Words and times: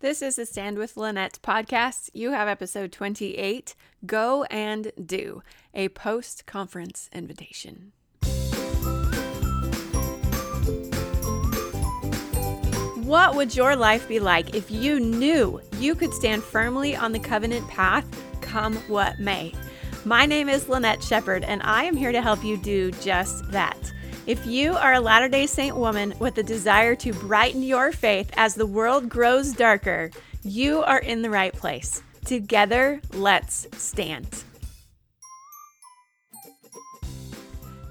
This 0.00 0.22
is 0.22 0.36
the 0.36 0.46
Stand 0.46 0.78
with 0.78 0.94
Lynnette 0.94 1.40
podcast. 1.40 2.10
You 2.14 2.30
have 2.30 2.46
episode 2.46 2.92
28 2.92 3.74
Go 4.06 4.44
and 4.44 4.92
Do, 5.04 5.42
a 5.74 5.88
post 5.88 6.46
conference 6.46 7.10
invitation. 7.12 7.90
What 13.02 13.34
would 13.34 13.56
your 13.56 13.74
life 13.74 14.06
be 14.06 14.20
like 14.20 14.54
if 14.54 14.70
you 14.70 15.00
knew 15.00 15.60
you 15.80 15.96
could 15.96 16.14
stand 16.14 16.44
firmly 16.44 16.94
on 16.94 17.10
the 17.10 17.18
covenant 17.18 17.66
path, 17.66 18.06
come 18.40 18.76
what 18.86 19.18
may? 19.18 19.52
My 20.04 20.26
name 20.26 20.48
is 20.48 20.66
Lynnette 20.66 21.02
Sheppard, 21.02 21.42
and 21.42 21.60
I 21.64 21.82
am 21.82 21.96
here 21.96 22.12
to 22.12 22.22
help 22.22 22.44
you 22.44 22.56
do 22.56 22.92
just 22.92 23.50
that. 23.50 23.92
If 24.28 24.46
you 24.46 24.74
are 24.74 24.92
a 24.92 25.00
Latter 25.00 25.30
day 25.30 25.46
Saint 25.46 25.74
woman 25.74 26.12
with 26.18 26.36
a 26.36 26.42
desire 26.42 26.94
to 26.96 27.14
brighten 27.14 27.62
your 27.62 27.92
faith 27.92 28.30
as 28.36 28.54
the 28.54 28.66
world 28.66 29.08
grows 29.08 29.54
darker, 29.54 30.10
you 30.42 30.82
are 30.82 30.98
in 30.98 31.22
the 31.22 31.30
right 31.30 31.54
place. 31.54 32.02
Together, 32.26 33.00
let's 33.14 33.66
stand. 33.78 34.44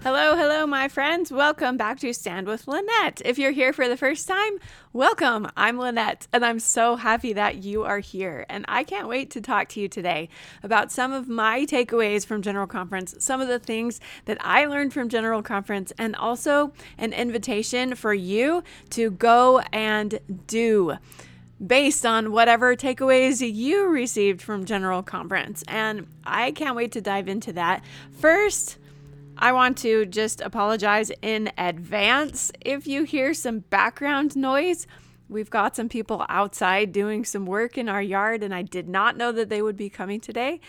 Hello, 0.10 0.38
hello, 0.38 0.66
my 0.66 0.88
friends. 0.88 1.34
Welcome 1.34 1.76
back 1.76 2.00
to 2.00 2.14
Stand 2.14 2.48
with 2.48 2.66
Lynnette. 2.66 3.22
If 3.26 3.38
you're 3.38 3.52
here 3.52 3.74
for 3.74 3.90
the 3.90 3.98
first 3.98 4.26
time, 4.26 4.58
welcome. 4.94 5.52
I'm 5.58 5.76
Lynnette, 5.76 6.28
and 6.32 6.46
I'm 6.46 6.60
so 6.60 6.96
happy 6.96 7.34
that 7.34 7.58
you 7.58 7.84
are 7.84 8.00
here. 8.00 8.46
And 8.48 8.64
I 8.70 8.86
can't 8.86 9.10
wait 9.10 9.32
to 9.32 9.42
talk 9.42 9.68
to 9.68 9.82
you 9.82 9.90
today 9.90 10.30
about 10.64 10.94
some 10.94 11.12
of 11.12 11.28
my 11.28 11.66
takeaways 11.66 12.26
from 12.26 12.42
General 12.42 12.68
Conference, 12.68 13.16
some 13.20 13.42
of 13.42 13.50
the 13.50 13.60
things 13.60 14.00
that 14.24 14.38
I 14.40 14.66
learned 14.66 14.94
from 14.94 15.10
General 15.10 15.44
Conference, 15.44 15.92
and 15.98 16.16
also 16.16 16.72
an 16.98 17.12
invitation 17.12 17.94
for 17.94 18.14
you 18.14 18.64
to 18.92 19.12
go 19.12 19.60
and 19.74 20.22
do 20.48 20.96
based 21.66 22.06
on 22.06 22.32
whatever 22.32 22.78
takeaways 22.78 23.42
you 23.54 23.90
received 23.90 24.42
from 24.42 24.64
General 24.64 25.04
Conference. 25.04 25.66
And 25.68 26.08
I 26.26 26.52
can't 26.52 26.78
wait 26.78 26.94
to 26.94 27.02
dive 27.02 27.28
into 27.28 27.52
that. 27.52 27.84
First, 28.18 28.78
I 29.40 29.52
want 29.52 29.78
to 29.80 30.06
just 30.06 30.42
apologize 30.42 31.12
in 31.22 31.52
advance 31.58 32.52
if 32.62 32.88
you 32.88 33.04
hear 33.04 33.34
some 33.34 33.60
background 33.60 34.36
noise. 34.36 34.88
We've 35.30 35.50
got 35.50 35.76
some 35.76 35.90
people 35.90 36.26
outside 36.28 36.92
doing 36.92 37.24
some 37.24 37.46
work 37.46 37.78
in 37.78 37.88
our 37.88 38.02
yard, 38.02 38.42
and 38.42 38.54
I 38.54 38.64
did 38.64 38.88
not 38.88 39.16
know 39.16 39.32
that 39.32 39.50
they 39.50 39.62
would 39.62 39.78
be 39.78 39.90
coming 39.90 40.20
today. 40.20 40.60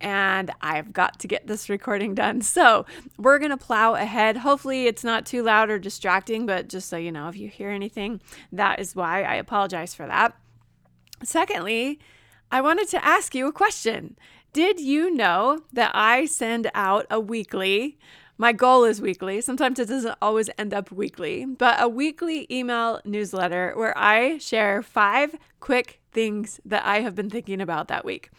And 0.00 0.52
I've 0.60 0.92
got 0.92 1.18
to 1.20 1.28
get 1.28 1.46
this 1.46 1.68
recording 1.68 2.14
done. 2.14 2.40
So 2.42 2.86
we're 3.18 3.38
going 3.38 3.50
to 3.50 3.56
plow 3.56 3.94
ahead. 3.94 4.36
Hopefully, 4.38 4.86
it's 4.86 5.02
not 5.02 5.26
too 5.26 5.42
loud 5.42 5.70
or 5.70 5.78
distracting, 5.78 6.46
but 6.46 6.68
just 6.68 6.88
so 6.88 6.96
you 6.96 7.10
know, 7.10 7.28
if 7.28 7.36
you 7.36 7.48
hear 7.48 7.70
anything, 7.70 8.20
that 8.52 8.78
is 8.78 8.94
why 8.94 9.22
I 9.22 9.34
apologize 9.36 9.94
for 9.94 10.06
that. 10.06 10.36
Secondly, 11.24 11.98
I 12.52 12.60
wanted 12.60 12.88
to 12.90 13.04
ask 13.04 13.34
you 13.34 13.48
a 13.48 13.52
question. 13.52 14.16
Did 14.54 14.78
you 14.78 15.10
know 15.12 15.62
that 15.72 15.90
I 15.94 16.26
send 16.26 16.70
out 16.74 17.06
a 17.10 17.18
weekly? 17.18 17.98
My 18.38 18.52
goal 18.52 18.84
is 18.84 19.00
weekly. 19.00 19.40
Sometimes 19.40 19.80
it 19.80 19.88
doesn't 19.88 20.16
always 20.22 20.48
end 20.56 20.72
up 20.72 20.92
weekly, 20.92 21.44
but 21.44 21.82
a 21.82 21.88
weekly 21.88 22.46
email 22.48 23.00
newsletter 23.04 23.72
where 23.74 23.98
I 23.98 24.38
share 24.38 24.80
five 24.80 25.34
quick 25.58 26.00
things 26.12 26.60
that 26.64 26.86
I 26.86 27.00
have 27.00 27.16
been 27.16 27.30
thinking 27.30 27.60
about 27.60 27.88
that 27.88 28.04
week. 28.04 28.30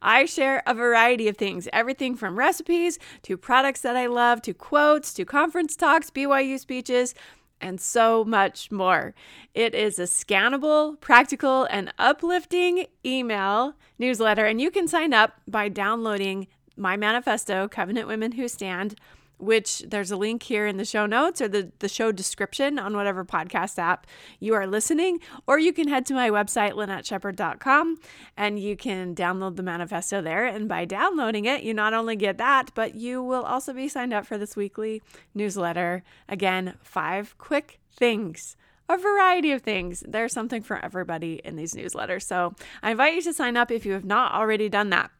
I 0.00 0.26
share 0.26 0.62
a 0.64 0.74
variety 0.74 1.26
of 1.26 1.36
things, 1.36 1.66
everything 1.72 2.14
from 2.14 2.38
recipes 2.38 3.00
to 3.22 3.36
products 3.36 3.80
that 3.80 3.96
I 3.96 4.06
love 4.06 4.42
to 4.42 4.54
quotes 4.54 5.12
to 5.14 5.24
conference 5.24 5.74
talks, 5.74 6.08
BYU 6.08 6.60
speeches 6.60 7.16
and 7.64 7.80
so 7.80 8.24
much 8.24 8.70
more. 8.70 9.14
It 9.54 9.74
is 9.74 9.98
a 9.98 10.02
scannable, 10.02 11.00
practical, 11.00 11.64
and 11.70 11.92
uplifting 11.98 12.86
email 13.04 13.74
newsletter, 13.98 14.44
and 14.44 14.60
you 14.60 14.70
can 14.70 14.86
sign 14.86 15.14
up 15.14 15.40
by 15.48 15.68
downloading 15.68 16.46
my 16.76 16.96
manifesto, 16.96 17.66
Covenant 17.68 18.06
Women 18.06 18.32
Who 18.32 18.48
Stand 18.48 18.96
which 19.38 19.80
there's 19.80 20.10
a 20.10 20.16
link 20.16 20.42
here 20.42 20.66
in 20.66 20.76
the 20.76 20.84
show 20.84 21.06
notes 21.06 21.40
or 21.40 21.48
the, 21.48 21.70
the 21.78 21.88
show 21.88 22.12
description 22.12 22.78
on 22.78 22.96
whatever 22.96 23.24
podcast 23.24 23.78
app 23.78 24.06
you 24.40 24.54
are 24.54 24.66
listening. 24.66 25.20
Or 25.46 25.58
you 25.58 25.72
can 25.72 25.88
head 25.88 26.06
to 26.06 26.14
my 26.14 26.30
website, 26.30 26.72
lynnettesheppard.com, 26.72 27.98
and 28.36 28.58
you 28.58 28.76
can 28.76 29.14
download 29.14 29.56
the 29.56 29.62
manifesto 29.62 30.20
there. 30.20 30.46
And 30.46 30.68
by 30.68 30.84
downloading 30.84 31.44
it, 31.44 31.62
you 31.62 31.74
not 31.74 31.94
only 31.94 32.16
get 32.16 32.38
that, 32.38 32.70
but 32.74 32.94
you 32.94 33.22
will 33.22 33.42
also 33.42 33.72
be 33.72 33.88
signed 33.88 34.12
up 34.12 34.26
for 34.26 34.38
this 34.38 34.56
weekly 34.56 35.02
newsletter. 35.34 36.02
Again, 36.28 36.74
five 36.82 37.36
quick 37.38 37.80
things 37.92 38.56
a 38.88 38.98
variety 38.98 39.52
of 39.52 39.62
things. 39.62 40.04
There's 40.06 40.32
something 40.32 40.62
for 40.62 40.82
everybody 40.84 41.40
in 41.44 41.56
these 41.56 41.74
newsletters. 41.74 42.22
So 42.22 42.54
I 42.82 42.90
invite 42.90 43.14
you 43.14 43.22
to 43.22 43.32
sign 43.32 43.56
up 43.56 43.70
if 43.70 43.86
you 43.86 43.92
have 43.92 44.04
not 44.04 44.32
already 44.32 44.68
done 44.68 44.90
that. 44.90 45.10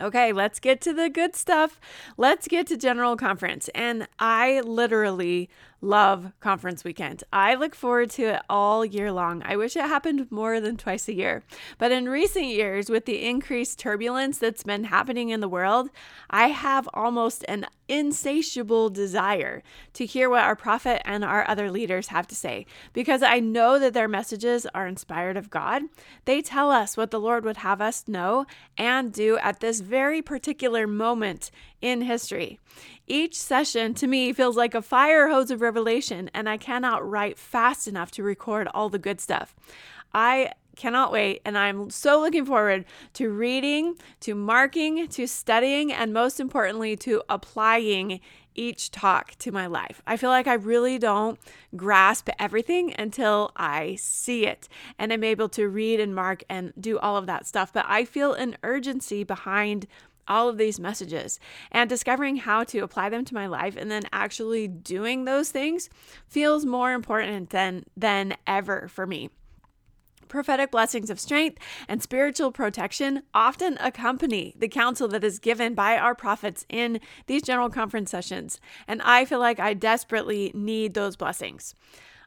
Okay, 0.00 0.32
let's 0.32 0.58
get 0.58 0.80
to 0.82 0.92
the 0.92 1.08
good 1.08 1.36
stuff. 1.36 1.80
Let's 2.16 2.48
get 2.48 2.66
to 2.68 2.76
General 2.76 3.16
Conference. 3.16 3.68
And 3.74 4.08
I 4.18 4.60
literally 4.60 5.48
love 5.80 6.32
conference 6.40 6.84
weekend. 6.84 7.24
I 7.32 7.54
look 7.54 7.74
forward 7.74 8.10
to 8.10 8.34
it 8.34 8.42
all 8.48 8.84
year 8.84 9.12
long. 9.12 9.42
I 9.44 9.56
wish 9.56 9.76
it 9.76 9.82
happened 9.82 10.30
more 10.30 10.60
than 10.60 10.76
twice 10.76 11.08
a 11.08 11.14
year. 11.14 11.42
But 11.78 11.92
in 11.92 12.08
recent 12.08 12.46
years, 12.46 12.88
with 12.88 13.04
the 13.04 13.24
increased 13.24 13.78
turbulence 13.78 14.38
that's 14.38 14.62
been 14.62 14.84
happening 14.84 15.30
in 15.30 15.40
the 15.40 15.48
world, 15.48 15.90
I 16.30 16.48
have 16.48 16.88
almost 16.94 17.44
an 17.48 17.66
insatiable 17.88 18.88
desire 18.88 19.62
to 19.92 20.06
hear 20.06 20.30
what 20.30 20.44
our 20.44 20.56
prophet 20.56 21.02
and 21.04 21.24
our 21.24 21.46
other 21.48 21.70
leaders 21.70 22.08
have 22.08 22.26
to 22.26 22.34
say 22.34 22.64
because 22.92 23.22
I 23.22 23.40
know 23.40 23.78
that 23.78 23.92
their 23.92 24.08
messages 24.08 24.66
are 24.74 24.86
inspired 24.86 25.36
of 25.36 25.50
God. 25.50 25.82
They 26.24 26.40
tell 26.40 26.70
us 26.70 26.96
what 26.96 27.10
the 27.10 27.20
Lord 27.20 27.44
would 27.44 27.58
have 27.58 27.80
us 27.80 28.04
know 28.08 28.46
and 28.78 29.12
do 29.12 29.36
at 29.38 29.60
this 29.60 29.80
very 29.80 30.22
particular 30.22 30.86
moment 30.86 31.50
in 31.84 32.00
history. 32.00 32.58
Each 33.06 33.38
session 33.38 33.92
to 33.94 34.06
me 34.06 34.32
feels 34.32 34.56
like 34.56 34.74
a 34.74 34.80
fire 34.80 35.28
hose 35.28 35.50
of 35.50 35.60
revelation, 35.60 36.30
and 36.32 36.48
I 36.48 36.56
cannot 36.56 37.08
write 37.08 37.38
fast 37.38 37.86
enough 37.86 38.10
to 38.12 38.22
record 38.22 38.68
all 38.72 38.88
the 38.88 38.98
good 38.98 39.20
stuff. 39.20 39.54
I 40.14 40.52
cannot 40.76 41.12
wait, 41.12 41.42
and 41.44 41.58
I'm 41.58 41.90
so 41.90 42.18
looking 42.20 42.46
forward 42.46 42.86
to 43.12 43.28
reading, 43.28 43.96
to 44.20 44.34
marking, 44.34 45.06
to 45.08 45.26
studying, 45.26 45.92
and 45.92 46.14
most 46.14 46.40
importantly, 46.40 46.96
to 46.96 47.22
applying 47.28 48.20
each 48.54 48.90
talk 48.90 49.34
to 49.40 49.52
my 49.52 49.66
life. 49.66 50.00
I 50.06 50.16
feel 50.16 50.30
like 50.30 50.46
I 50.46 50.54
really 50.54 50.98
don't 50.98 51.38
grasp 51.76 52.30
everything 52.38 52.94
until 52.98 53.50
I 53.56 53.96
see 53.96 54.46
it 54.46 54.68
and 54.96 55.12
I'm 55.12 55.24
able 55.24 55.48
to 55.50 55.68
read 55.68 55.98
and 55.98 56.14
mark 56.14 56.44
and 56.48 56.72
do 56.80 56.98
all 57.00 57.16
of 57.16 57.26
that 57.26 57.48
stuff. 57.48 57.72
But 57.72 57.84
I 57.88 58.04
feel 58.04 58.32
an 58.32 58.56
urgency 58.62 59.24
behind 59.24 59.88
all 60.28 60.48
of 60.48 60.58
these 60.58 60.80
messages 60.80 61.38
and 61.70 61.88
discovering 61.88 62.36
how 62.36 62.64
to 62.64 62.80
apply 62.80 63.08
them 63.08 63.24
to 63.24 63.34
my 63.34 63.46
life 63.46 63.76
and 63.76 63.90
then 63.90 64.02
actually 64.12 64.68
doing 64.68 65.24
those 65.24 65.50
things 65.50 65.90
feels 66.26 66.64
more 66.64 66.92
important 66.92 67.50
than 67.50 67.84
than 67.96 68.34
ever 68.46 68.88
for 68.88 69.06
me. 69.06 69.30
Prophetic 70.28 70.70
blessings 70.70 71.10
of 71.10 71.20
strength 71.20 71.58
and 71.86 72.02
spiritual 72.02 72.50
protection 72.50 73.22
often 73.34 73.76
accompany 73.80 74.54
the 74.58 74.68
counsel 74.68 75.06
that 75.08 75.22
is 75.22 75.38
given 75.38 75.74
by 75.74 75.96
our 75.96 76.14
prophets 76.14 76.66
in 76.68 76.98
these 77.26 77.42
general 77.42 77.70
conference 77.70 78.10
sessions 78.10 78.58
and 78.88 79.00
i 79.02 79.24
feel 79.24 79.38
like 79.38 79.60
i 79.60 79.74
desperately 79.74 80.50
need 80.54 80.94
those 80.94 81.14
blessings 81.14 81.74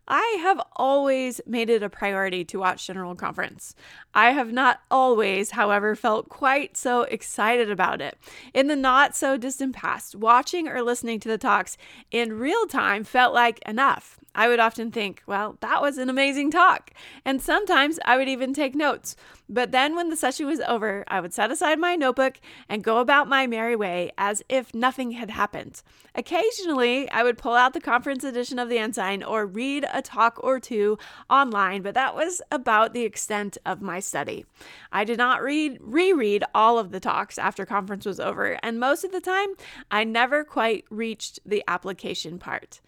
I 0.07 0.37
have 0.41 0.61
always 0.77 1.41
made 1.45 1.69
it 1.69 1.83
a 1.83 1.89
priority 1.89 2.45
to 2.45 2.59
watch 2.59 2.87
General 2.87 3.15
Conference. 3.15 3.75
I 4.13 4.31
have 4.31 4.53
not 4.53 4.79
always, 4.89 5.51
however, 5.51 5.95
felt 5.95 6.29
quite 6.29 6.77
so 6.77 7.01
excited 7.03 7.69
about 7.69 8.01
it. 8.01 8.17
In 8.53 8.67
the 8.67 8.75
not 8.75 9.15
so 9.15 9.35
distant 9.35 9.75
past, 9.75 10.15
watching 10.15 10.67
or 10.67 10.81
listening 10.81 11.19
to 11.19 11.29
the 11.29 11.37
talks 11.37 11.77
in 12.09 12.39
real 12.39 12.65
time 12.67 13.03
felt 13.03 13.33
like 13.33 13.59
enough. 13.67 14.17
I 14.33 14.47
would 14.47 14.59
often 14.59 14.91
think, 14.91 15.23
well, 15.25 15.57
that 15.61 15.81
was 15.81 15.97
an 15.97 16.09
amazing 16.09 16.51
talk. 16.51 16.91
And 17.25 17.41
sometimes 17.41 17.99
I 18.05 18.17
would 18.17 18.29
even 18.29 18.53
take 18.53 18.75
notes. 18.75 19.15
But 19.49 19.71
then 19.71 19.95
when 19.95 20.09
the 20.09 20.17
session 20.17 20.45
was 20.45 20.59
over, 20.61 21.05
I 21.07 21.21
would 21.21 21.33
set 21.33 21.51
aside 21.51 21.79
my 21.79 21.95
notebook 21.95 22.39
and 22.67 22.83
go 22.83 22.99
about 22.99 23.29
my 23.29 23.47
merry 23.47 23.75
way 23.75 24.11
as 24.17 24.43
if 24.49 24.73
nothing 24.73 25.11
had 25.11 25.29
happened. 25.29 25.81
Occasionally, 26.15 27.09
I 27.11 27.23
would 27.23 27.37
pull 27.37 27.53
out 27.53 27.73
the 27.73 27.79
conference 27.79 28.23
edition 28.23 28.59
of 28.59 28.67
the 28.69 28.77
Ensign 28.77 29.23
or 29.23 29.45
read 29.45 29.85
a 29.93 30.01
talk 30.01 30.37
or 30.43 30.59
two 30.59 30.97
online, 31.29 31.81
but 31.81 31.93
that 31.93 32.15
was 32.15 32.41
about 32.51 32.93
the 32.93 33.03
extent 33.03 33.57
of 33.65 33.81
my 33.81 33.99
study. 33.99 34.45
I 34.91 35.03
did 35.03 35.17
not 35.17 35.41
read 35.41 35.77
reread 35.81 36.43
all 36.53 36.77
of 36.77 36.91
the 36.91 36.99
talks 36.99 37.37
after 37.37 37.65
conference 37.65 38.05
was 38.05 38.19
over, 38.19 38.59
and 38.61 38.79
most 38.79 39.03
of 39.03 39.11
the 39.11 39.21
time, 39.21 39.49
I 39.89 40.03
never 40.03 40.43
quite 40.43 40.85
reached 40.89 41.39
the 41.45 41.63
application 41.67 42.39
part. 42.39 42.81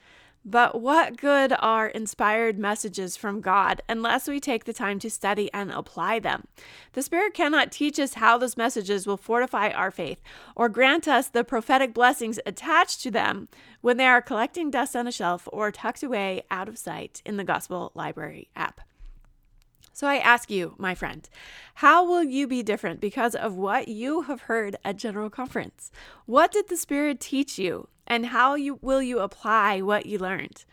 But 0.49 0.81
what 0.81 1.17
good 1.17 1.53
are 1.59 1.87
inspired 1.87 2.57
messages 2.57 3.15
from 3.15 3.39
God 3.39 3.83
unless 3.87 4.27
we 4.27 4.39
take 4.39 4.63
the 4.65 4.73
time 4.73 4.97
to 4.99 5.09
study 5.09 5.53
and 5.53 5.69
apply 5.69 6.17
them? 6.17 6.47
The 6.93 7.03
Spirit 7.03 7.35
cannot 7.35 7.71
teach 7.71 7.99
us 7.99 8.15
how 8.15 8.39
those 8.39 8.57
messages 8.57 9.05
will 9.05 9.15
fortify 9.15 9.69
our 9.69 9.91
faith 9.91 10.19
or 10.55 10.67
grant 10.67 11.07
us 11.07 11.27
the 11.27 11.43
prophetic 11.43 11.93
blessings 11.93 12.39
attached 12.47 13.03
to 13.03 13.11
them 13.11 13.47
when 13.81 13.97
they 13.97 14.07
are 14.07 14.23
collecting 14.23 14.71
dust 14.71 14.95
on 14.95 15.05
a 15.05 15.11
shelf 15.11 15.47
or 15.53 15.71
tucked 15.71 16.01
away 16.01 16.41
out 16.49 16.67
of 16.67 16.79
sight 16.79 17.21
in 17.27 17.37
the 17.37 17.43
Gospel 17.43 17.91
Library 17.93 18.49
app. 18.55 18.81
So 19.93 20.07
I 20.07 20.15
ask 20.15 20.49
you, 20.49 20.73
my 20.77 20.95
friend, 20.95 21.29
how 21.75 22.05
will 22.05 22.23
you 22.23 22.47
be 22.47 22.63
different 22.63 23.01
because 23.01 23.35
of 23.35 23.55
what 23.55 23.87
you 23.87 24.21
have 24.23 24.41
heard 24.41 24.77
at 24.83 24.95
General 24.95 25.29
Conference? 25.29 25.91
What 26.25 26.51
did 26.51 26.69
the 26.69 26.77
Spirit 26.77 27.19
teach 27.19 27.59
you, 27.59 27.89
and 28.09 28.25
how 28.27 28.55
you, 28.55 28.79
will 28.81 29.01
you 29.01 29.19
apply 29.19 29.81
what 29.81 30.05
you 30.05 30.17
learned? 30.17 30.65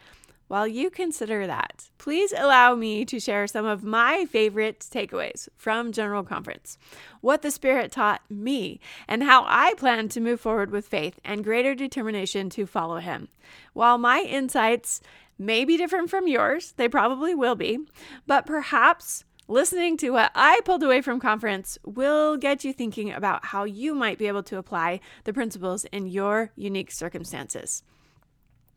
While 0.48 0.68
you 0.68 0.90
consider 0.90 1.46
that, 1.48 1.90
please 1.98 2.32
allow 2.32 2.76
me 2.76 3.04
to 3.06 3.18
share 3.18 3.48
some 3.48 3.66
of 3.66 3.82
my 3.82 4.26
favorite 4.26 4.78
takeaways 4.78 5.48
from 5.56 5.90
General 5.90 6.22
Conference, 6.22 6.78
what 7.20 7.42
the 7.42 7.50
Spirit 7.50 7.90
taught 7.90 8.22
me, 8.30 8.78
and 9.08 9.24
how 9.24 9.44
I 9.48 9.74
plan 9.74 10.08
to 10.10 10.20
move 10.20 10.40
forward 10.40 10.70
with 10.70 10.86
faith 10.86 11.18
and 11.24 11.42
greater 11.42 11.74
determination 11.74 12.48
to 12.50 12.64
follow 12.64 12.98
Him. 12.98 13.26
While 13.72 13.98
my 13.98 14.20
insights 14.20 15.00
may 15.36 15.64
be 15.64 15.76
different 15.76 16.10
from 16.10 16.28
yours, 16.28 16.74
they 16.76 16.88
probably 16.88 17.34
will 17.34 17.56
be, 17.56 17.80
but 18.24 18.46
perhaps 18.46 19.24
listening 19.48 19.96
to 19.98 20.10
what 20.10 20.32
I 20.34 20.60
pulled 20.64 20.82
away 20.82 21.00
from 21.00 21.20
conference 21.20 21.78
will 21.84 22.36
get 22.36 22.64
you 22.64 22.72
thinking 22.72 23.12
about 23.12 23.46
how 23.46 23.64
you 23.64 23.94
might 23.94 24.18
be 24.18 24.26
able 24.26 24.42
to 24.44 24.58
apply 24.58 25.00
the 25.24 25.32
principles 25.32 25.84
in 25.86 26.06
your 26.06 26.50
unique 26.56 26.90
circumstances. 26.90 27.82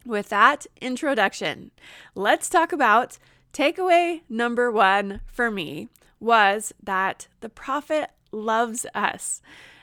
With 0.06 0.30
that 0.30 0.66
introduction, 0.82 1.72
let's 2.16 2.50
talk 2.50 2.72
about 2.72 3.18
takeaway 3.54 4.22
number 4.30 4.72
one 4.72 5.22
for 5.26 5.52
me 5.52 5.90
was 6.20 6.74
that 6.82 7.28
the 7.42 7.50
prophet 7.50 8.12
loves 8.32 8.86
us. 8.94 9.42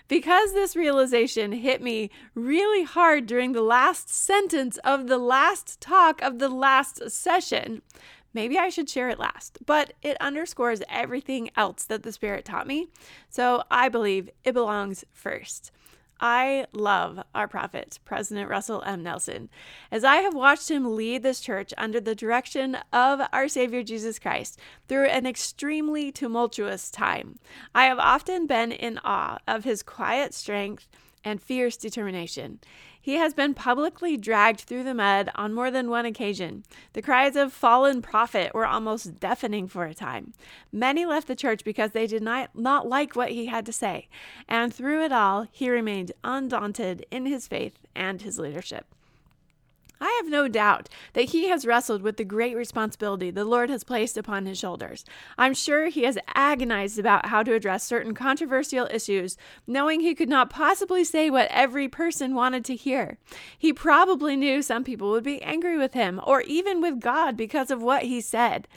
Because 0.09 0.53
this 0.53 0.77
realization 0.77 1.51
hit 1.51 1.83
me 1.83 2.11
really 2.35 2.85
hard 2.85 3.27
during 3.27 3.53
the 3.53 3.63
last 3.63 4.09
sentence 4.09 4.79
of 4.85 5.09
the 5.09 5.19
last 5.19 5.81
talk 5.81 6.23
of 6.23 6.39
the 6.39 6.49
last 6.49 7.11
session, 7.11 7.83
maybe 8.37 8.59
I 8.59 8.69
should 8.69 8.89
share 8.89 9.09
it 9.09 9.19
last, 9.19 9.59
but 9.67 9.95
it 10.03 10.17
underscores 10.21 10.83
everything 10.89 11.51
else 11.57 11.83
that 11.85 12.05
the 12.05 12.13
Spirit 12.13 12.45
taught 12.45 12.69
me. 12.69 12.87
So 13.29 13.65
I 13.71 13.89
believe 13.89 14.31
it 14.45 14.53
belongs 14.53 15.05
first. 15.13 15.73
I 16.21 16.67
love 16.73 17.23
our 17.35 17.49
prophet, 17.49 17.99
President 18.05 18.49
Russell 18.49 18.83
M. 18.87 19.03
Nelson, 19.03 19.49
as 19.91 20.05
I 20.05 20.17
have 20.17 20.35
watched 20.35 20.71
him 20.71 20.97
lead 20.97 21.23
this 21.23 21.41
church 21.41 21.75
under 21.77 22.01
the 22.01 22.15
direction 22.15 22.79
of 22.93 23.21
our 23.33 23.49
Savior 23.49 23.83
Jesus 23.83 24.19
Christ 24.19 24.59
through 24.89 25.07
an 25.07 25.27
extremely 25.27 26.13
tumultuous 26.13 26.91
time. 26.91 27.39
I 27.75 27.85
have 27.85 27.99
often 27.99 28.47
been 28.47 28.73
in 28.73 28.99
awe 29.05 29.39
of 29.47 29.65
his 29.65 29.83
quiet 29.83 30.33
strength 30.33 30.87
and 31.27 31.43
fierce 31.43 31.77
determination. 31.77 32.61
He 33.01 33.15
has 33.15 33.35
been 33.35 33.53
publicly 33.53 34.17
dragged 34.17 34.61
through 34.61 34.85
the 34.85 34.95
mud 34.95 35.29
on 35.35 35.53
more 35.53 35.73
than 35.73 35.91
one 35.91 36.07
occasion. 36.07 36.65
The 36.93 37.03
cries 37.03 37.35
of 37.35 37.53
fallen 37.53 38.01
prophet 38.01 38.55
were 38.55 38.67
almost 38.67 39.19
deafening 39.19 39.67
for 39.67 39.85
a 39.85 39.95
time. 39.95 40.33
Many 40.73 41.05
left 41.05 41.27
the 41.27 41.37
church 41.37 41.65
because 41.65 41.91
they 41.91 42.07
did 42.07 42.23
not, 42.23 42.51
not 42.55 42.89
like 42.89 43.17
what 43.17 43.31
he 43.31 43.47
had 43.47 43.67
to 43.67 43.73
say, 43.73 44.09
and 44.49 44.73
through 44.73 45.05
it 45.05 45.13
all, 45.13 45.49
he 45.51 45.69
remained 45.69 46.13
undaunted 46.23 47.05
in 47.11 47.27
his 47.27 47.49
faith 47.49 47.79
and 47.95 48.23
his 48.23 48.39
leadership. 48.39 48.87
I 50.01 50.21
have 50.23 50.31
no 50.31 50.47
doubt 50.47 50.89
that 51.15 51.31
he 51.31 51.49
has 51.49 51.65
wrestled 51.65 52.03
with 52.03 52.17
the 52.17 52.25
great 52.25 52.55
responsibility 52.55 53.31
the 53.31 53.45
Lord 53.45 53.71
has 53.71 53.85
placed 53.85 54.17
upon 54.17 54.45
his 54.45 54.59
shoulders. 54.59 55.05
I'm 55.39 55.55
sure 55.55 55.89
he 55.89 56.05
has 56.05 56.19
agonized 56.35 56.99
about 56.99 57.27
how 57.27 57.43
to 57.43 57.55
address 57.55 57.85
certain 57.85 58.15
controversial 58.15 58.89
issues, 58.91 59.37
knowing 59.67 60.01
he 60.01 60.15
could 60.15 60.29
not 60.29 60.51
possibly 60.51 61.03
say 61.03 61.31
what 61.31 61.49
every 61.51 61.89
person 61.89 62.35
wanted 62.35 62.65
to 62.67 62.77
hear. 62.77 63.19
He 63.59 63.73
probably 63.73 64.37
knew 64.37 64.61
some 64.61 64.85
people 64.85 65.11
would 65.11 65.25
be 65.25 65.43
angry 65.43 65.79
with 65.79 65.95
him 65.95 66.21
or 66.25 66.43
even 66.43 66.83
with 66.83 67.01
God 67.01 67.37
because 67.37 67.71
of 67.71 67.83
what 67.83 68.03
he 68.03 68.21
said, 68.21 68.69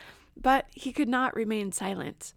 but 0.41 0.67
he 0.71 0.93
could 0.93 1.09
not 1.09 1.35
remain 1.35 1.71
silent. 1.73 2.33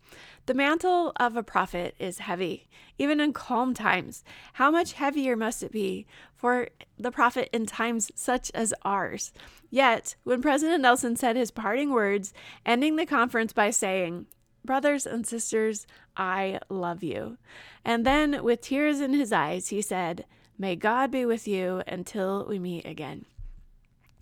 The 0.46 0.54
mantle 0.54 1.12
of 1.20 1.36
a 1.36 1.42
prophet 1.44 1.94
is 2.00 2.18
heavy, 2.18 2.68
even 2.98 3.20
in 3.20 3.32
calm 3.32 3.74
times. 3.74 4.24
How 4.54 4.72
much 4.72 4.94
heavier 4.94 5.36
must 5.36 5.62
it 5.62 5.70
be 5.70 6.06
for 6.34 6.68
the 6.98 7.12
prophet 7.12 7.48
in 7.52 7.64
times 7.64 8.10
such 8.16 8.50
as 8.52 8.74
ours? 8.82 9.32
Yet, 9.70 10.16
when 10.24 10.42
President 10.42 10.82
Nelson 10.82 11.14
said 11.14 11.36
his 11.36 11.52
parting 11.52 11.92
words, 11.92 12.34
ending 12.66 12.96
the 12.96 13.06
conference 13.06 13.52
by 13.52 13.70
saying, 13.70 14.26
Brothers 14.64 15.06
and 15.06 15.24
sisters, 15.24 15.86
I 16.16 16.58
love 16.68 17.04
you. 17.04 17.38
And 17.84 18.04
then, 18.04 18.42
with 18.42 18.62
tears 18.62 19.00
in 19.00 19.12
his 19.12 19.32
eyes, 19.32 19.68
he 19.68 19.80
said, 19.80 20.24
May 20.58 20.74
God 20.74 21.10
be 21.12 21.24
with 21.24 21.46
you 21.46 21.82
until 21.86 22.46
we 22.48 22.58
meet 22.58 22.84
again. 22.84 23.26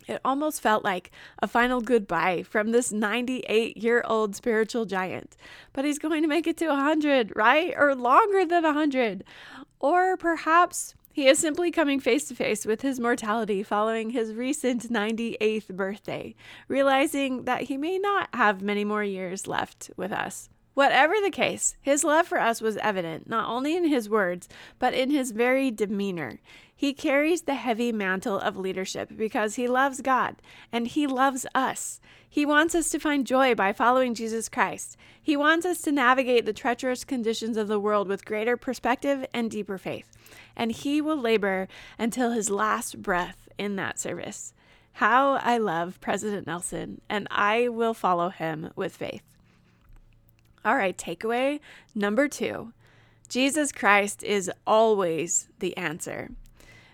It 0.07 0.21
almost 0.25 0.61
felt 0.61 0.83
like 0.83 1.11
a 1.39 1.47
final 1.47 1.81
goodbye 1.81 2.43
from 2.43 2.71
this 2.71 2.91
98 2.91 3.77
year 3.77 4.03
old 4.05 4.35
spiritual 4.35 4.85
giant. 4.85 5.37
But 5.73 5.85
he's 5.85 5.99
going 5.99 6.21
to 6.21 6.27
make 6.27 6.47
it 6.47 6.57
to 6.57 6.67
100, 6.67 7.33
right? 7.35 7.73
Or 7.77 7.95
longer 7.95 8.45
than 8.45 8.63
100. 8.63 9.23
Or 9.79 10.17
perhaps 10.17 10.95
he 11.13 11.27
is 11.27 11.39
simply 11.39 11.71
coming 11.71 11.99
face 11.99 12.25
to 12.25 12.35
face 12.35 12.65
with 12.65 12.81
his 12.81 12.99
mortality 12.99 13.63
following 13.63 14.11
his 14.11 14.33
recent 14.33 14.91
98th 14.91 15.67
birthday, 15.67 16.35
realizing 16.67 17.43
that 17.43 17.63
he 17.63 17.77
may 17.77 17.97
not 17.97 18.29
have 18.33 18.61
many 18.61 18.85
more 18.85 19.03
years 19.03 19.45
left 19.45 19.91
with 19.97 20.11
us. 20.11 20.49
Whatever 20.73 21.15
the 21.21 21.29
case, 21.29 21.75
his 21.81 22.05
love 22.05 22.27
for 22.27 22.39
us 22.39 22.61
was 22.61 22.77
evident 22.77 23.27
not 23.27 23.49
only 23.49 23.75
in 23.75 23.89
his 23.89 24.09
words, 24.09 24.47
but 24.79 24.93
in 24.93 25.09
his 25.09 25.31
very 25.31 25.69
demeanor. 25.69 26.39
He 26.81 26.93
carries 26.93 27.43
the 27.43 27.53
heavy 27.53 27.91
mantle 27.91 28.39
of 28.39 28.57
leadership 28.57 29.11
because 29.15 29.53
he 29.53 29.67
loves 29.67 30.01
God 30.01 30.37
and 30.71 30.87
he 30.87 31.05
loves 31.05 31.45
us. 31.53 32.01
He 32.27 32.43
wants 32.43 32.73
us 32.73 32.89
to 32.89 32.99
find 32.99 33.27
joy 33.27 33.53
by 33.53 33.71
following 33.71 34.15
Jesus 34.15 34.49
Christ. 34.49 34.97
He 35.21 35.37
wants 35.37 35.63
us 35.63 35.83
to 35.83 35.91
navigate 35.91 36.47
the 36.47 36.53
treacherous 36.53 37.03
conditions 37.03 37.55
of 37.55 37.67
the 37.67 37.79
world 37.79 38.07
with 38.07 38.25
greater 38.25 38.57
perspective 38.57 39.23
and 39.31 39.51
deeper 39.51 39.77
faith. 39.77 40.09
And 40.55 40.71
he 40.71 41.01
will 41.01 41.17
labor 41.17 41.67
until 41.99 42.31
his 42.31 42.49
last 42.49 43.03
breath 43.03 43.47
in 43.59 43.75
that 43.75 43.99
service. 43.99 44.51
How 44.93 45.33
I 45.33 45.59
love 45.59 46.01
President 46.01 46.47
Nelson, 46.47 46.99
and 47.07 47.27
I 47.29 47.67
will 47.67 47.93
follow 47.93 48.29
him 48.29 48.71
with 48.75 48.97
faith. 48.97 49.21
All 50.65 50.75
right, 50.75 50.97
takeaway 50.97 51.59
number 51.93 52.27
two 52.27 52.73
Jesus 53.29 53.71
Christ 53.71 54.23
is 54.23 54.51
always 54.65 55.47
the 55.59 55.77
answer 55.77 56.31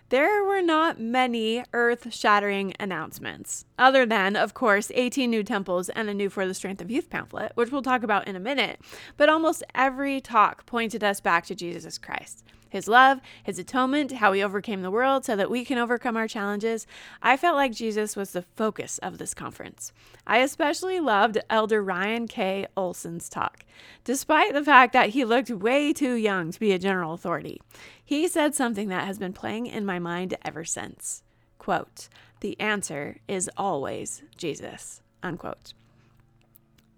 there 0.09 0.43
were 0.43 0.61
not 0.61 0.99
many 0.99 1.63
earth 1.73 2.13
shattering 2.13 2.73
announcements, 2.79 3.65
other 3.77 4.05
than, 4.05 4.35
of 4.35 4.53
course, 4.53 4.91
18 4.95 5.29
new 5.29 5.43
temples 5.43 5.89
and 5.89 6.09
a 6.09 6.13
new 6.13 6.29
For 6.29 6.47
the 6.47 6.53
Strength 6.53 6.81
of 6.81 6.89
Youth 6.89 7.09
pamphlet, 7.09 7.51
which 7.55 7.71
we'll 7.71 7.81
talk 7.81 8.03
about 8.03 8.27
in 8.27 8.35
a 8.35 8.39
minute. 8.39 8.79
But 9.17 9.27
almost 9.29 9.63
every 9.75 10.21
talk 10.21 10.65
pointed 10.65 11.03
us 11.03 11.19
back 11.19 11.45
to 11.47 11.55
Jesus 11.55 11.97
Christ 11.97 12.43
his 12.69 12.87
love, 12.87 13.19
his 13.43 13.59
atonement, 13.59 14.13
how 14.13 14.33
he 14.33 14.43
overcame 14.43 14.81
the 14.81 14.91
world 14.91 15.25
so 15.25 15.35
that 15.35 15.49
we 15.49 15.65
can 15.65 15.77
overcome 15.77 16.17
our 16.17 16.27
challenges. 16.27 16.87
I 17.21 17.37
felt 17.37 17.55
like 17.55 17.71
Jesus 17.71 18.15
was 18.15 18.31
the 18.31 18.41
focus 18.41 18.97
of 18.99 19.17
this 19.17 19.33
conference. 19.33 19.91
I 20.25 20.39
especially 20.39 20.99
loved 20.99 21.37
Elder 21.49 21.83
Ryan 21.83 22.27
K. 22.27 22.67
Olsen's 22.75 23.29
talk, 23.29 23.63
despite 24.03 24.53
the 24.53 24.63
fact 24.63 24.93
that 24.93 25.09
he 25.09 25.25
looked 25.25 25.49
way 25.49 25.93
too 25.93 26.13
young 26.13 26.51
to 26.51 26.59
be 26.59 26.71
a 26.71 26.79
general 26.79 27.13
authority. 27.13 27.61
He 28.03 28.27
said 28.27 28.55
something 28.55 28.89
that 28.89 29.05
has 29.05 29.19
been 29.19 29.33
playing 29.33 29.67
in 29.67 29.85
my 29.85 29.99
mind 29.99 30.35
ever 30.43 30.65
since. 30.65 31.23
Quote, 31.57 32.09
the 32.39 32.59
answer 32.59 33.17
is 33.27 33.49
always 33.57 34.23
Jesus. 34.37 35.01
Unquote. 35.23 35.73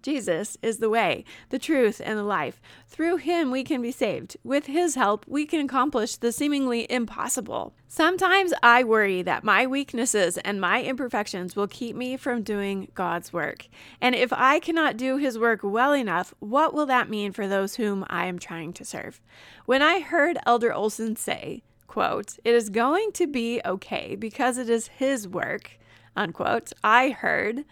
Jesus 0.02 0.56
is 0.62 0.78
the 0.78 0.90
way, 0.90 1.24
the 1.50 1.58
truth, 1.58 2.00
and 2.04 2.18
the 2.18 2.22
life. 2.22 2.60
Through 2.86 3.16
him, 3.18 3.50
we 3.50 3.64
can 3.64 3.82
be 3.82 3.92
saved. 3.92 4.36
With 4.42 4.66
his 4.66 4.94
help, 4.94 5.24
we 5.28 5.46
can 5.46 5.60
accomplish 5.60 6.16
the 6.16 6.32
seemingly 6.32 6.90
impossible. 6.90 7.74
Sometimes 7.88 8.52
I 8.62 8.84
worry 8.84 9.22
that 9.22 9.44
my 9.44 9.66
weaknesses 9.66 10.38
and 10.38 10.60
my 10.60 10.82
imperfections 10.82 11.56
will 11.56 11.66
keep 11.66 11.96
me 11.96 12.16
from 12.16 12.42
doing 12.42 12.88
God's 12.94 13.32
work. 13.32 13.66
And 14.00 14.14
if 14.14 14.32
I 14.32 14.60
cannot 14.60 14.96
do 14.96 15.16
his 15.16 15.38
work 15.38 15.60
well 15.62 15.92
enough, 15.92 16.32
what 16.38 16.72
will 16.72 16.86
that 16.86 17.10
mean 17.10 17.32
for 17.32 17.48
those 17.48 17.76
whom 17.76 18.04
I 18.08 18.26
am 18.26 18.38
trying 18.38 18.72
to 18.74 18.84
serve? 18.84 19.20
When 19.66 19.82
I 19.82 20.00
heard 20.00 20.38
Elder 20.46 20.72
Olsen 20.72 21.16
say, 21.16 21.62
quote, 21.86 22.38
it 22.44 22.54
is 22.54 22.68
going 22.68 23.10
to 23.12 23.26
be 23.26 23.60
okay 23.64 24.14
because 24.14 24.56
it 24.56 24.70
is 24.70 24.86
his 24.86 25.26
work, 25.26 25.78
unquote, 26.16 26.72
I 26.84 27.10
heard, 27.10 27.64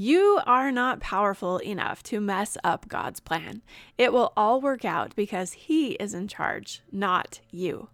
you 0.00 0.38
are 0.46 0.70
not 0.70 1.00
powerful 1.00 1.58
enough 1.58 2.04
to 2.04 2.20
mess 2.20 2.56
up 2.62 2.86
God's 2.86 3.18
plan. 3.18 3.62
It 3.98 4.12
will 4.12 4.32
all 4.36 4.60
work 4.60 4.84
out 4.84 5.12
because 5.16 5.54
He 5.54 5.94
is 5.94 6.14
in 6.14 6.28
charge, 6.28 6.82
not 6.92 7.40
you. 7.50 7.88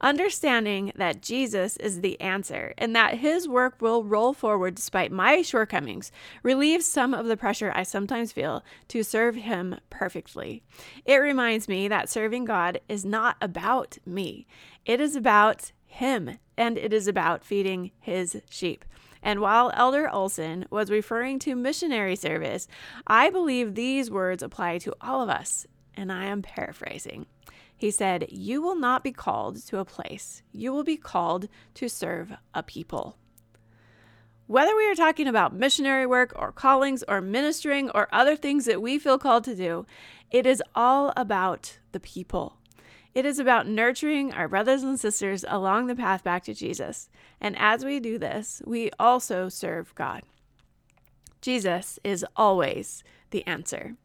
Understanding 0.00 0.92
that 0.94 1.20
Jesus 1.20 1.76
is 1.78 2.00
the 2.00 2.20
answer 2.20 2.74
and 2.78 2.94
that 2.94 3.18
His 3.18 3.48
work 3.48 3.82
will 3.82 4.04
roll 4.04 4.32
forward 4.32 4.76
despite 4.76 5.10
my 5.10 5.42
shortcomings 5.42 6.12
relieves 6.44 6.86
some 6.86 7.12
of 7.12 7.26
the 7.26 7.36
pressure 7.36 7.72
I 7.74 7.82
sometimes 7.82 8.30
feel 8.30 8.62
to 8.86 9.02
serve 9.02 9.34
Him 9.34 9.80
perfectly. 9.90 10.62
It 11.04 11.16
reminds 11.16 11.66
me 11.66 11.88
that 11.88 12.08
serving 12.08 12.44
God 12.44 12.80
is 12.88 13.04
not 13.04 13.36
about 13.40 13.98
me, 14.06 14.46
it 14.86 15.00
is 15.00 15.16
about 15.16 15.72
Him 15.86 16.38
and 16.56 16.78
it 16.78 16.92
is 16.92 17.08
about 17.08 17.42
feeding 17.42 17.90
His 17.98 18.40
sheep. 18.48 18.84
And 19.22 19.40
while 19.40 19.70
Elder 19.74 20.08
Olsen 20.10 20.66
was 20.70 20.90
referring 20.90 21.38
to 21.40 21.54
missionary 21.54 22.16
service, 22.16 22.66
I 23.06 23.30
believe 23.30 23.74
these 23.74 24.10
words 24.10 24.42
apply 24.42 24.78
to 24.78 24.94
all 25.00 25.22
of 25.22 25.28
us, 25.28 25.66
and 25.94 26.12
I 26.12 26.24
am 26.24 26.42
paraphrasing. 26.42 27.26
He 27.76 27.90
said, 27.90 28.26
You 28.30 28.62
will 28.62 28.76
not 28.76 29.02
be 29.02 29.12
called 29.12 29.64
to 29.66 29.78
a 29.78 29.84
place, 29.84 30.42
you 30.52 30.72
will 30.72 30.84
be 30.84 30.96
called 30.96 31.48
to 31.74 31.88
serve 31.88 32.32
a 32.54 32.62
people. 32.62 33.16
Whether 34.46 34.76
we 34.76 34.88
are 34.90 34.94
talking 34.94 35.28
about 35.28 35.54
missionary 35.54 36.04
work 36.04 36.32
or 36.36 36.52
callings 36.52 37.02
or 37.08 37.20
ministering 37.20 37.90
or 37.90 38.08
other 38.12 38.36
things 38.36 38.66
that 38.66 38.82
we 38.82 38.98
feel 38.98 39.18
called 39.18 39.44
to 39.44 39.54
do, 39.54 39.86
it 40.30 40.46
is 40.46 40.62
all 40.74 41.12
about 41.16 41.78
the 41.92 42.00
people. 42.00 42.58
It 43.14 43.26
is 43.26 43.38
about 43.38 43.66
nurturing 43.66 44.32
our 44.32 44.48
brothers 44.48 44.82
and 44.82 44.98
sisters 44.98 45.44
along 45.46 45.86
the 45.86 45.96
path 45.96 46.24
back 46.24 46.44
to 46.44 46.54
Jesus. 46.54 47.10
And 47.40 47.56
as 47.58 47.84
we 47.84 48.00
do 48.00 48.18
this, 48.18 48.62
we 48.64 48.90
also 48.98 49.48
serve 49.48 49.94
God. 49.94 50.22
Jesus 51.42 51.98
is 52.02 52.24
always 52.36 53.04
the 53.30 53.46
answer. 53.46 53.96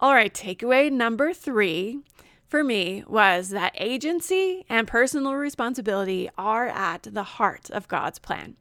All 0.00 0.14
right, 0.14 0.34
takeaway 0.34 0.90
number 0.90 1.32
three 1.32 2.00
for 2.48 2.64
me 2.64 3.04
was 3.06 3.50
that 3.50 3.72
agency 3.76 4.64
and 4.68 4.88
personal 4.88 5.34
responsibility 5.34 6.28
are 6.36 6.68
at 6.68 7.02
the 7.10 7.22
heart 7.22 7.70
of 7.70 7.88
God's 7.88 8.18
plan. 8.18 8.56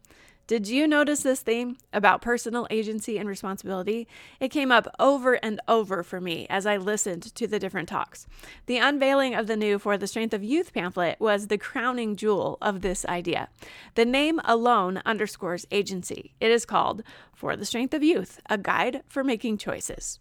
Did 0.53 0.67
you 0.67 0.87
notice 0.87 1.23
this 1.23 1.39
theme 1.39 1.77
about 1.91 2.21
personal 2.21 2.67
agency 2.69 3.17
and 3.17 3.27
responsibility? 3.27 4.07
It 4.39 4.49
came 4.49 4.71
up 4.71 4.87
over 4.99 5.33
and 5.43 5.59
over 5.67 6.03
for 6.03 6.21
me 6.21 6.45
as 6.47 6.67
I 6.67 6.77
listened 6.77 7.33
to 7.33 7.47
the 7.47 7.57
different 7.57 7.89
talks. 7.89 8.27
The 8.67 8.77
unveiling 8.77 9.33
of 9.33 9.47
the 9.47 9.57
new 9.57 9.79
For 9.79 9.97
the 9.97 10.05
Strength 10.05 10.31
of 10.35 10.43
Youth 10.43 10.71
pamphlet 10.71 11.19
was 11.19 11.47
the 11.47 11.57
crowning 11.57 12.15
jewel 12.15 12.59
of 12.61 12.81
this 12.81 13.03
idea. 13.05 13.49
The 13.95 14.05
name 14.05 14.39
alone 14.45 15.01
underscores 15.07 15.65
agency. 15.71 16.35
It 16.39 16.51
is 16.51 16.67
called 16.67 17.01
For 17.33 17.55
the 17.55 17.65
Strength 17.65 17.95
of 17.95 18.03
Youth, 18.03 18.39
a 18.47 18.59
guide 18.59 19.01
for 19.07 19.23
making 19.23 19.57
choices. 19.57 20.19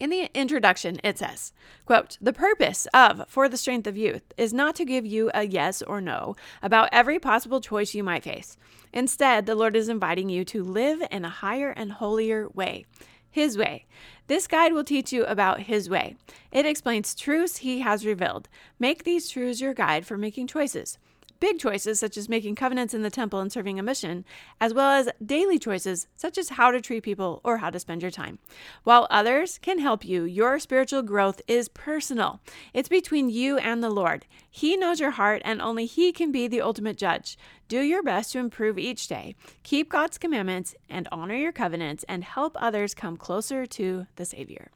In 0.00 0.08
the 0.08 0.30
introduction, 0.32 0.98
it 1.04 1.18
says, 1.18 1.52
quote, 1.84 2.16
The 2.22 2.32
purpose 2.32 2.88
of 2.94 3.28
For 3.28 3.50
the 3.50 3.58
Strength 3.58 3.86
of 3.86 3.98
Youth 3.98 4.22
is 4.38 4.50
not 4.50 4.74
to 4.76 4.86
give 4.86 5.04
you 5.04 5.30
a 5.34 5.42
yes 5.42 5.82
or 5.82 6.00
no 6.00 6.36
about 6.62 6.88
every 6.90 7.18
possible 7.18 7.60
choice 7.60 7.94
you 7.94 8.02
might 8.02 8.24
face. 8.24 8.56
Instead, 8.94 9.44
the 9.44 9.54
Lord 9.54 9.76
is 9.76 9.90
inviting 9.90 10.30
you 10.30 10.42
to 10.46 10.64
live 10.64 11.02
in 11.10 11.26
a 11.26 11.28
higher 11.28 11.68
and 11.68 11.92
holier 11.92 12.48
way. 12.48 12.86
His 13.30 13.58
way. 13.58 13.84
This 14.26 14.46
guide 14.46 14.72
will 14.72 14.84
teach 14.84 15.12
you 15.12 15.24
about 15.26 15.60
His 15.60 15.90
way. 15.90 16.16
It 16.50 16.64
explains 16.64 17.14
truths 17.14 17.58
He 17.58 17.80
has 17.80 18.06
revealed. 18.06 18.48
Make 18.78 19.04
these 19.04 19.28
truths 19.28 19.60
your 19.60 19.74
guide 19.74 20.06
for 20.06 20.16
making 20.16 20.46
choices 20.46 20.98
big 21.40 21.58
choices 21.58 21.98
such 21.98 22.16
as 22.16 22.28
making 22.28 22.54
covenants 22.54 22.94
in 22.94 23.02
the 23.02 23.10
temple 23.10 23.40
and 23.40 23.50
serving 23.50 23.78
a 23.78 23.82
mission, 23.82 24.24
as 24.60 24.72
well 24.72 24.90
as 24.90 25.08
daily 25.24 25.58
choices 25.58 26.06
such 26.16 26.38
as 26.38 26.50
how 26.50 26.70
to 26.70 26.80
treat 26.80 27.02
people 27.02 27.40
or 27.42 27.58
how 27.58 27.70
to 27.70 27.80
spend 27.80 28.02
your 28.02 28.10
time. 28.10 28.38
While 28.84 29.08
others 29.10 29.58
can 29.58 29.78
help 29.78 30.04
you, 30.04 30.24
your 30.24 30.58
spiritual 30.58 31.02
growth 31.02 31.40
is 31.48 31.68
personal. 31.68 32.40
It's 32.72 32.88
between 32.88 33.30
you 33.30 33.58
and 33.58 33.82
the 33.82 33.90
Lord. 33.90 34.26
He 34.50 34.76
knows 34.76 35.00
your 35.00 35.12
heart, 35.12 35.42
and 35.44 35.60
only 35.60 35.86
He 35.86 36.12
can 36.12 36.30
be 36.30 36.46
the 36.46 36.60
ultimate 36.60 36.96
judge. 36.96 37.38
Do 37.68 37.80
your 37.80 38.02
best 38.02 38.32
to 38.32 38.38
improve 38.38 38.78
each 38.78 39.08
day. 39.08 39.34
Keep 39.62 39.88
God's 39.88 40.18
commandments 40.18 40.74
and 40.88 41.08
honor 41.10 41.36
your 41.36 41.52
covenants 41.52 42.04
and 42.08 42.22
help 42.22 42.56
others 42.60 42.94
come 42.94 43.16
closer 43.16 43.64
to 43.66 44.06
the 44.16 44.24
Savior. 44.24 44.70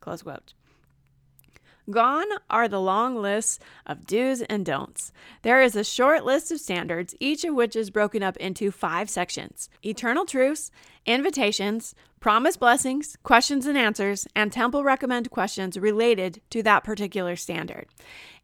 Close 0.00 0.22
quote. 0.22 0.54
Gone 1.88 2.26
are 2.48 2.68
the 2.68 2.80
long 2.80 3.16
lists 3.16 3.58
of 3.86 4.06
do's 4.06 4.42
and 4.42 4.66
don'ts. 4.66 5.12
There 5.42 5.62
is 5.62 5.76
a 5.76 5.84
short 5.84 6.24
list 6.24 6.50
of 6.52 6.60
standards, 6.60 7.14
each 7.20 7.44
of 7.44 7.54
which 7.54 7.74
is 7.74 7.90
broken 7.90 8.22
up 8.22 8.36
into 8.36 8.70
five 8.70 9.08
sections 9.08 9.68
eternal 9.82 10.26
truths, 10.26 10.70
invitations, 11.06 11.94
promised 12.20 12.60
blessings, 12.60 13.16
questions 13.22 13.66
and 13.66 13.78
answers, 13.78 14.28
and 14.36 14.52
temple 14.52 14.84
recommend 14.84 15.30
questions 15.30 15.78
related 15.78 16.40
to 16.50 16.62
that 16.62 16.84
particular 16.84 17.34
standard. 17.34 17.86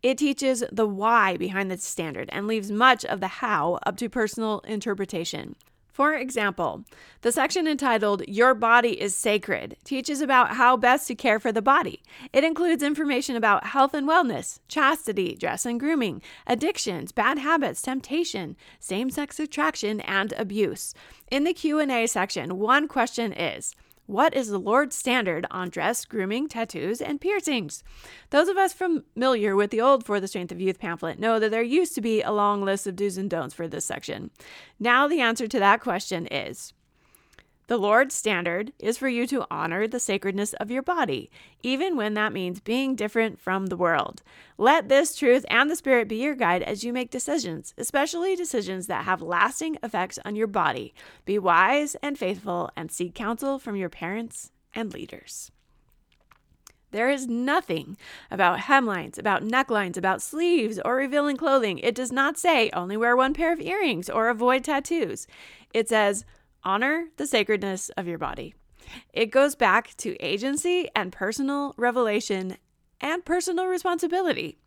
It 0.02 0.18
teaches 0.18 0.64
the 0.72 0.86
why 0.86 1.36
behind 1.36 1.70
the 1.70 1.76
standard 1.76 2.28
and 2.32 2.46
leaves 2.46 2.70
much 2.70 3.04
of 3.04 3.20
the 3.20 3.28
how 3.28 3.78
up 3.84 3.96
to 3.98 4.08
personal 4.08 4.60
interpretation. 4.60 5.56
For 5.96 6.12
example, 6.12 6.84
the 7.22 7.32
section 7.32 7.66
entitled 7.66 8.22
Your 8.28 8.52
Body 8.52 9.00
is 9.00 9.16
Sacred 9.16 9.78
teaches 9.82 10.20
about 10.20 10.56
how 10.56 10.76
best 10.76 11.08
to 11.08 11.14
care 11.14 11.40
for 11.40 11.52
the 11.52 11.62
body. 11.62 12.02
It 12.34 12.44
includes 12.44 12.82
information 12.82 13.34
about 13.34 13.68
health 13.68 13.94
and 13.94 14.06
wellness, 14.06 14.60
chastity, 14.68 15.36
dress 15.40 15.64
and 15.64 15.80
grooming, 15.80 16.20
addictions, 16.46 17.12
bad 17.12 17.38
habits, 17.38 17.80
temptation, 17.80 18.58
same-sex 18.78 19.40
attraction, 19.40 20.02
and 20.02 20.34
abuse. 20.34 20.92
In 21.30 21.44
the 21.44 21.54
Q&A 21.54 22.06
section, 22.06 22.58
one 22.58 22.88
question 22.88 23.32
is: 23.32 23.74
what 24.06 24.34
is 24.34 24.48
the 24.48 24.58
Lord's 24.58 24.96
standard 24.96 25.46
on 25.50 25.68
dress, 25.68 26.04
grooming, 26.04 26.48
tattoos, 26.48 27.00
and 27.00 27.20
piercings? 27.20 27.82
Those 28.30 28.48
of 28.48 28.56
us 28.56 28.72
familiar 28.72 29.56
with 29.56 29.70
the 29.70 29.80
old 29.80 30.04
For 30.04 30.20
the 30.20 30.28
Strength 30.28 30.52
of 30.52 30.60
Youth 30.60 30.78
pamphlet 30.78 31.18
know 31.18 31.38
that 31.38 31.50
there 31.50 31.62
used 31.62 31.94
to 31.96 32.00
be 32.00 32.22
a 32.22 32.32
long 32.32 32.64
list 32.64 32.86
of 32.86 32.96
do's 32.96 33.18
and 33.18 33.28
don'ts 33.28 33.54
for 33.54 33.66
this 33.66 33.84
section. 33.84 34.30
Now, 34.78 35.08
the 35.08 35.20
answer 35.20 35.48
to 35.48 35.58
that 35.58 35.80
question 35.80 36.26
is 36.26 36.72
the 37.68 37.76
Lord's 37.78 38.14
standard 38.14 38.72
is 38.78 38.96
for 38.96 39.08
you 39.08 39.26
to 39.26 39.46
honor 39.50 39.88
the 39.88 39.98
sacredness 39.98 40.52
of 40.54 40.70
your 40.70 40.82
body, 40.82 41.30
even 41.62 41.96
when 41.96 42.14
that 42.14 42.32
means 42.32 42.60
being 42.60 42.94
different 42.94 43.40
from 43.40 43.66
the 43.66 43.76
world. 43.76 44.22
Let 44.56 44.88
this 44.88 45.16
truth 45.16 45.44
and 45.50 45.68
the 45.68 45.76
Spirit 45.76 46.06
be 46.06 46.16
your 46.16 46.36
guide 46.36 46.62
as 46.62 46.84
you 46.84 46.92
make 46.92 47.10
decisions, 47.10 47.74
especially 47.76 48.36
decisions 48.36 48.86
that 48.86 49.04
have 49.04 49.20
lasting 49.20 49.78
effects 49.82 50.18
on 50.24 50.36
your 50.36 50.46
body. 50.46 50.94
Be 51.24 51.38
wise 51.38 51.96
and 51.96 52.16
faithful 52.16 52.70
and 52.76 52.90
seek 52.90 53.14
counsel 53.14 53.58
from 53.58 53.74
your 53.74 53.88
parents 53.88 54.52
and 54.72 54.92
leaders. 54.92 55.50
There 56.92 57.10
is 57.10 57.26
nothing 57.26 57.96
about 58.30 58.60
hemlines, 58.60 59.18
about 59.18 59.42
necklines, 59.42 59.96
about 59.96 60.22
sleeves, 60.22 60.78
or 60.84 60.94
revealing 60.94 61.36
clothing. 61.36 61.78
It 61.78 61.96
does 61.96 62.12
not 62.12 62.38
say 62.38 62.70
only 62.70 62.96
wear 62.96 63.16
one 63.16 63.34
pair 63.34 63.52
of 63.52 63.60
earrings 63.60 64.08
or 64.08 64.28
avoid 64.28 64.62
tattoos. 64.62 65.26
It 65.74 65.88
says 65.88 66.24
honor 66.66 67.06
the 67.16 67.26
sacredness 67.26 67.88
of 67.90 68.08
your 68.08 68.18
body. 68.18 68.54
It 69.12 69.26
goes 69.26 69.54
back 69.54 69.96
to 69.98 70.16
agency 70.16 70.88
and 70.94 71.12
personal 71.12 71.74
revelation 71.78 72.56
and 73.00 73.24
personal 73.24 73.66
responsibility. 73.66 74.58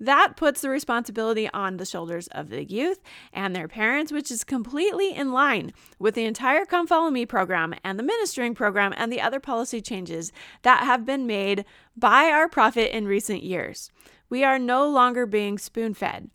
That 0.00 0.36
puts 0.36 0.62
the 0.62 0.70
responsibility 0.70 1.48
on 1.50 1.76
the 1.76 1.84
shoulders 1.84 2.26
of 2.28 2.48
the 2.48 2.64
youth 2.64 3.00
and 3.32 3.54
their 3.54 3.68
parents, 3.68 4.12
which 4.12 4.30
is 4.30 4.44
completely 4.44 5.14
in 5.14 5.32
line 5.32 5.72
with 5.98 6.14
the 6.14 6.24
entire 6.24 6.64
Come 6.64 6.86
Follow 6.86 7.10
Me 7.10 7.26
program 7.26 7.74
and 7.84 7.98
the 7.98 8.04
ministering 8.04 8.54
program 8.54 8.94
and 8.96 9.12
the 9.12 9.20
other 9.20 9.40
policy 9.40 9.80
changes 9.80 10.32
that 10.62 10.84
have 10.84 11.04
been 11.04 11.26
made 11.26 11.64
by 11.96 12.26
our 12.26 12.48
prophet 12.48 12.96
in 12.96 13.06
recent 13.06 13.42
years. 13.42 13.90
We 14.28 14.44
are 14.44 14.58
no 14.58 14.88
longer 14.88 15.26
being 15.26 15.58
spoon 15.58 15.92
fed. 15.92 16.30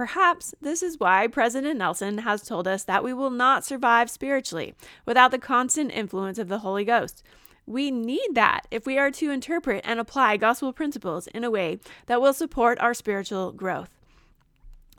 Perhaps 0.00 0.54
this 0.62 0.82
is 0.82 0.98
why 0.98 1.26
President 1.26 1.76
Nelson 1.76 2.16
has 2.16 2.40
told 2.40 2.66
us 2.66 2.84
that 2.84 3.04
we 3.04 3.12
will 3.12 3.28
not 3.28 3.66
survive 3.66 4.08
spiritually 4.08 4.74
without 5.04 5.30
the 5.30 5.38
constant 5.38 5.92
influence 5.92 6.38
of 6.38 6.48
the 6.48 6.60
Holy 6.60 6.86
Ghost. 6.86 7.22
We 7.66 7.90
need 7.90 8.30
that 8.32 8.62
if 8.70 8.86
we 8.86 8.96
are 8.96 9.10
to 9.10 9.30
interpret 9.30 9.84
and 9.86 10.00
apply 10.00 10.38
gospel 10.38 10.72
principles 10.72 11.26
in 11.26 11.44
a 11.44 11.50
way 11.50 11.80
that 12.06 12.22
will 12.22 12.32
support 12.32 12.80
our 12.80 12.94
spiritual 12.94 13.52
growth. 13.52 13.99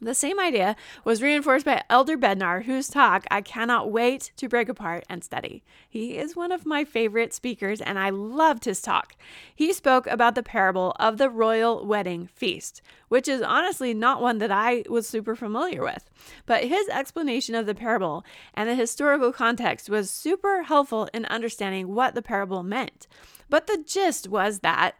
The 0.04 0.16
same 0.16 0.40
idea 0.40 0.76
was 1.04 1.22
reinforced 1.22 1.64
by 1.64 1.84
Elder 1.88 2.18
Bednar, 2.18 2.64
whose 2.64 2.88
talk 2.88 3.24
I 3.30 3.42
cannot 3.42 3.92
wait 3.92 4.32
to 4.38 4.50
break 4.50 4.68
apart 4.68 5.04
and 5.08 5.24
study. 5.24 5.64
He 5.88 6.18
is 6.18 6.36
one 6.36 6.52
of 6.52 6.66
my 6.66 6.84
favorite 6.84 7.36
speakers, 7.36 7.82
and 7.82 8.00
I 8.00 8.10
loved 8.10 8.66
his 8.66 8.82
talk. 8.82 9.14
He 9.54 9.72
spoke 9.72 10.08
about 10.08 10.34
the 10.34 10.42
parable 10.42 10.96
of 11.00 11.20
the 11.20 11.30
royal 11.30 11.86
wedding 11.86 12.26
feast, 12.34 12.82
which 13.10 13.28
is 13.28 13.44
honestly 13.44 13.94
not 13.94 14.24
one 14.24 14.40
that 14.40 14.52
I 14.52 14.86
was 14.90 15.08
super 15.08 15.36
familiar 15.36 15.84
with. 15.84 16.10
But 16.48 16.64
his 16.64 16.90
explanation 16.90 17.54
of 17.54 17.68
the 17.68 17.76
parable 17.76 18.26
and 18.56 18.68
the 18.68 18.74
historical 18.74 19.32
context 19.32 19.88
was 19.88 20.10
super 20.10 20.64
helpful 20.64 21.10
in 21.14 21.26
understanding 21.26 21.94
what 21.94 22.16
the 22.16 22.24
parable 22.24 22.64
meant. 22.64 23.06
But 23.52 23.68
the 23.68 23.84
gist 23.86 24.28
was 24.28 24.62
that 24.62 24.96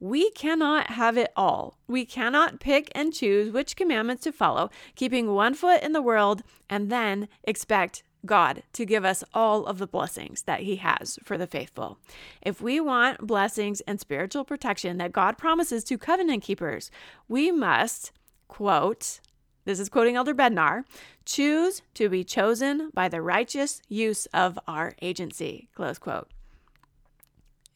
we 0.00 0.30
cannot 0.30 0.90
have 0.90 1.16
it 1.16 1.32
all. 1.36 1.78
We 1.86 2.04
cannot 2.04 2.60
pick 2.60 2.90
and 2.94 3.12
choose 3.12 3.50
which 3.50 3.76
commandments 3.76 4.24
to 4.24 4.32
follow, 4.32 4.70
keeping 4.94 5.32
one 5.32 5.54
foot 5.54 5.82
in 5.82 5.92
the 5.92 6.02
world, 6.02 6.42
and 6.68 6.90
then 6.90 7.28
expect 7.44 8.02
God 8.24 8.62
to 8.72 8.84
give 8.84 9.04
us 9.04 9.24
all 9.32 9.66
of 9.66 9.78
the 9.78 9.86
blessings 9.86 10.42
that 10.42 10.60
He 10.60 10.76
has 10.76 11.18
for 11.24 11.38
the 11.38 11.46
faithful. 11.46 11.98
If 12.42 12.60
we 12.60 12.80
want 12.80 13.26
blessings 13.26 13.80
and 13.82 14.00
spiritual 14.00 14.44
protection 14.44 14.98
that 14.98 15.12
God 15.12 15.38
promises 15.38 15.84
to 15.84 15.96
covenant 15.96 16.42
keepers, 16.42 16.90
we 17.28 17.50
must, 17.50 18.12
quote, 18.48 19.20
this 19.64 19.80
is 19.80 19.88
quoting 19.88 20.16
Elder 20.16 20.34
Bednar, 20.34 20.84
choose 21.24 21.82
to 21.94 22.08
be 22.08 22.22
chosen 22.22 22.90
by 22.94 23.08
the 23.08 23.22
righteous 23.22 23.82
use 23.88 24.26
of 24.26 24.58
our 24.68 24.94
agency, 25.02 25.68
close 25.74 25.98
quote. 25.98 26.28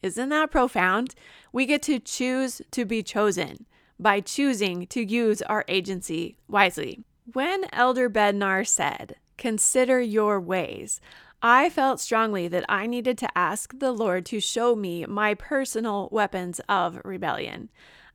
Isn't 0.03 0.29
that 0.29 0.51
profound? 0.51 1.13
We 1.51 1.65
get 1.65 1.81
to 1.83 1.99
choose 1.99 2.61
to 2.71 2.85
be 2.85 3.03
chosen 3.03 3.65
by 3.99 4.19
choosing 4.19 4.87
to 4.87 5.01
use 5.03 5.41
our 5.43 5.63
agency 5.67 6.37
wisely. 6.47 7.03
When 7.33 7.65
Elder 7.71 8.09
Bednar 8.09 8.67
said, 8.67 9.15
consider 9.37 10.01
your 10.01 10.39
ways. 10.39 10.99
I 11.43 11.69
felt 11.69 11.99
strongly 11.99 12.47
that 12.47 12.65
I 12.69 12.85
needed 12.85 13.17
to 13.19 13.37
ask 13.37 13.77
the 13.79 13.91
Lord 13.91 14.25
to 14.27 14.39
show 14.39 14.75
me 14.75 15.05
my 15.05 15.33
personal 15.33 16.09
weapons 16.11 16.61
of 16.69 17.01
rebellion. 17.03 17.69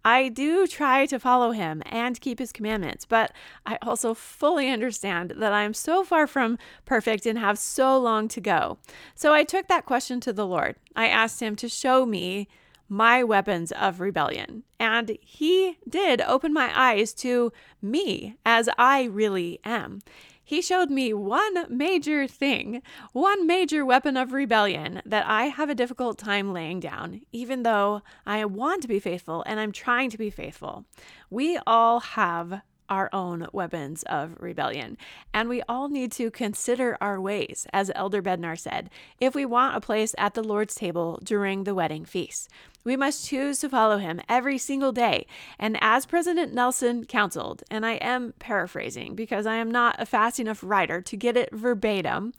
I 0.06 0.28
do 0.28 0.68
try 0.68 1.04
to 1.06 1.18
follow 1.18 1.50
him 1.50 1.82
and 1.84 2.20
keep 2.20 2.38
his 2.38 2.52
commandments, 2.52 3.04
but 3.04 3.32
I 3.66 3.76
also 3.82 4.14
fully 4.14 4.70
understand 4.70 5.32
that 5.38 5.52
I 5.52 5.64
am 5.64 5.74
so 5.74 6.04
far 6.04 6.28
from 6.28 6.58
perfect 6.84 7.26
and 7.26 7.36
have 7.36 7.58
so 7.58 7.98
long 7.98 8.28
to 8.28 8.40
go. 8.40 8.78
So 9.16 9.34
I 9.34 9.42
took 9.42 9.66
that 9.66 9.84
question 9.84 10.20
to 10.20 10.32
the 10.32 10.46
Lord. 10.46 10.76
I 10.94 11.08
asked 11.08 11.42
him 11.42 11.56
to 11.56 11.68
show 11.68 12.06
me 12.06 12.46
my 12.88 13.24
weapons 13.24 13.72
of 13.72 13.98
rebellion. 13.98 14.62
And 14.78 15.18
he 15.20 15.76
did 15.88 16.20
open 16.20 16.52
my 16.52 16.70
eyes 16.72 17.12
to 17.14 17.52
me 17.82 18.36
as 18.46 18.68
I 18.78 19.06
really 19.06 19.58
am 19.64 20.02
he 20.46 20.62
showed 20.62 20.90
me 20.90 21.12
one 21.12 21.66
major 21.68 22.28
thing, 22.28 22.80
one 23.12 23.48
major 23.48 23.84
weapon 23.84 24.16
of 24.16 24.32
rebellion 24.32 25.02
that 25.04 25.26
I 25.26 25.46
have 25.46 25.68
a 25.68 25.74
difficult 25.74 26.18
time 26.18 26.52
laying 26.52 26.78
down, 26.78 27.22
even 27.32 27.64
though 27.64 28.00
I 28.24 28.44
want 28.44 28.80
to 28.82 28.88
be 28.88 29.00
faithful 29.00 29.42
and 29.44 29.58
I'm 29.58 29.72
trying 29.72 30.08
to 30.10 30.18
be 30.18 30.30
faithful. 30.30 30.84
We 31.30 31.58
all 31.66 31.98
have 31.98 32.62
our 32.88 33.10
own 33.12 33.48
weapons 33.52 34.04
of 34.04 34.36
rebellion. 34.38 34.96
And 35.34 35.48
we 35.48 35.62
all 35.68 35.88
need 35.88 36.12
to 36.12 36.30
consider 36.30 36.96
our 37.00 37.20
ways, 37.20 37.66
as 37.72 37.90
Elder 37.96 38.22
Bednar 38.22 38.56
said, 38.56 38.88
if 39.18 39.34
we 39.34 39.44
want 39.44 39.76
a 39.76 39.80
place 39.80 40.14
at 40.16 40.34
the 40.34 40.44
Lord's 40.44 40.76
table 40.76 41.18
during 41.24 41.64
the 41.64 41.74
wedding 41.74 42.04
feast. 42.04 42.48
We 42.86 42.96
must 42.96 43.26
choose 43.26 43.58
to 43.58 43.68
follow 43.68 43.98
him 43.98 44.20
every 44.28 44.58
single 44.58 44.92
day. 44.92 45.26
And 45.58 45.76
as 45.80 46.06
President 46.06 46.54
Nelson 46.54 47.04
counseled, 47.04 47.64
and 47.68 47.84
I 47.84 47.94
am 47.94 48.32
paraphrasing 48.38 49.16
because 49.16 49.44
I 49.44 49.56
am 49.56 49.72
not 49.72 49.96
a 49.98 50.06
fast 50.06 50.38
enough 50.38 50.62
writer 50.62 51.02
to 51.02 51.16
get 51.16 51.36
it 51.36 51.52
verbatim, 51.52 52.32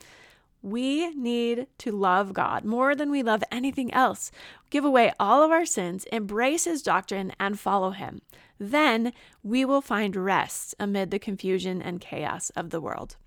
we 0.61 1.13
need 1.15 1.67
to 1.79 1.91
love 1.91 2.31
God 2.31 2.63
more 2.63 2.95
than 2.95 3.11
we 3.11 3.23
love 3.23 3.43
anything 3.51 3.93
else, 3.93 4.31
give 4.69 4.85
away 4.85 5.11
all 5.19 5.43
of 5.43 5.51
our 5.51 5.65
sins, 5.65 6.05
embrace 6.13 6.63
His 6.63 6.81
doctrine, 6.81 7.33
and 7.37 7.59
follow 7.59 7.91
Him. 7.91 8.21
Then 8.57 9.11
we 9.43 9.65
will 9.65 9.81
find 9.81 10.15
rest 10.15 10.73
amid 10.79 11.11
the 11.11 11.19
confusion 11.19 11.81
and 11.81 11.99
chaos 11.99 12.51
of 12.51 12.69
the 12.69 12.79
world. 12.79 13.17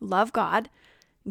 Love 0.00 0.32
God, 0.32 0.70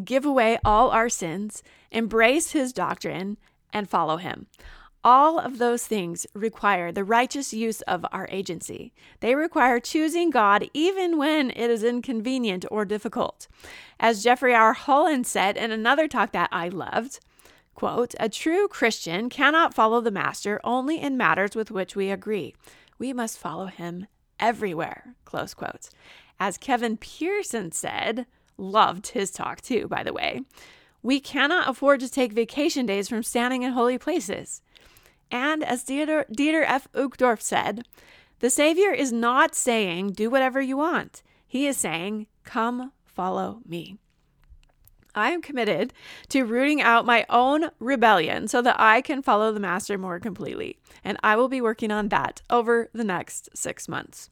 give 0.02 0.24
away 0.24 0.58
all 0.64 0.88
our 0.88 1.10
sins, 1.10 1.62
embrace 1.90 2.52
His 2.52 2.72
doctrine, 2.72 3.36
and 3.72 3.88
follow 3.88 4.16
Him. 4.16 4.46
All 5.02 5.38
of 5.38 5.56
those 5.56 5.86
things 5.86 6.26
require 6.34 6.92
the 6.92 7.04
righteous 7.04 7.54
use 7.54 7.80
of 7.82 8.04
our 8.12 8.28
agency. 8.30 8.92
They 9.20 9.34
require 9.34 9.80
choosing 9.80 10.28
God 10.28 10.68
even 10.74 11.16
when 11.16 11.50
it 11.50 11.70
is 11.70 11.82
inconvenient 11.82 12.66
or 12.70 12.84
difficult. 12.84 13.48
As 13.98 14.22
Jeffrey 14.22 14.54
R. 14.54 14.74
Holland 14.74 15.26
said 15.26 15.56
in 15.56 15.70
another 15.70 16.06
talk 16.06 16.32
that 16.32 16.50
I 16.52 16.68
loved, 16.68 17.18
quote, 17.74 18.14
a 18.20 18.28
true 18.28 18.68
Christian 18.68 19.30
cannot 19.30 19.72
follow 19.72 20.02
the 20.02 20.10
master 20.10 20.60
only 20.64 21.00
in 21.00 21.16
matters 21.16 21.56
with 21.56 21.70
which 21.70 21.96
we 21.96 22.10
agree. 22.10 22.54
We 22.98 23.14
must 23.14 23.38
follow 23.38 23.66
him 23.66 24.06
everywhere, 24.38 25.14
close 25.24 25.54
quote. 25.54 25.88
As 26.38 26.58
Kevin 26.58 26.98
Pearson 26.98 27.72
said, 27.72 28.26
loved 28.58 29.08
his 29.08 29.30
talk 29.30 29.62
too, 29.62 29.88
by 29.88 30.02
the 30.02 30.12
way, 30.12 30.42
we 31.02 31.20
cannot 31.20 31.68
afford 31.68 32.00
to 32.00 32.10
take 32.10 32.32
vacation 32.32 32.86
days 32.86 33.08
from 33.08 33.22
standing 33.22 33.62
in 33.62 33.72
holy 33.72 33.98
places. 33.98 34.62
And 35.30 35.62
as 35.62 35.84
Dieter, 35.84 36.24
Dieter 36.30 36.64
F. 36.66 36.88
Uchtdorf 36.92 37.40
said, 37.40 37.84
the 38.40 38.50
Savior 38.50 38.90
is 38.90 39.12
not 39.12 39.54
saying, 39.54 40.12
do 40.12 40.30
whatever 40.30 40.60
you 40.60 40.76
want. 40.76 41.22
He 41.46 41.66
is 41.66 41.76
saying, 41.76 42.26
come 42.42 42.92
follow 43.04 43.60
me. 43.66 43.96
I 45.14 45.30
am 45.30 45.42
committed 45.42 45.92
to 46.28 46.44
rooting 46.44 46.80
out 46.80 47.04
my 47.04 47.26
own 47.28 47.70
rebellion 47.80 48.48
so 48.48 48.62
that 48.62 48.76
I 48.78 49.02
can 49.02 49.22
follow 49.22 49.52
the 49.52 49.60
Master 49.60 49.98
more 49.98 50.20
completely. 50.20 50.78
And 51.04 51.18
I 51.22 51.36
will 51.36 51.48
be 51.48 51.60
working 51.60 51.90
on 51.90 52.08
that 52.08 52.42
over 52.48 52.88
the 52.92 53.04
next 53.04 53.50
six 53.54 53.88
months. 53.88 54.30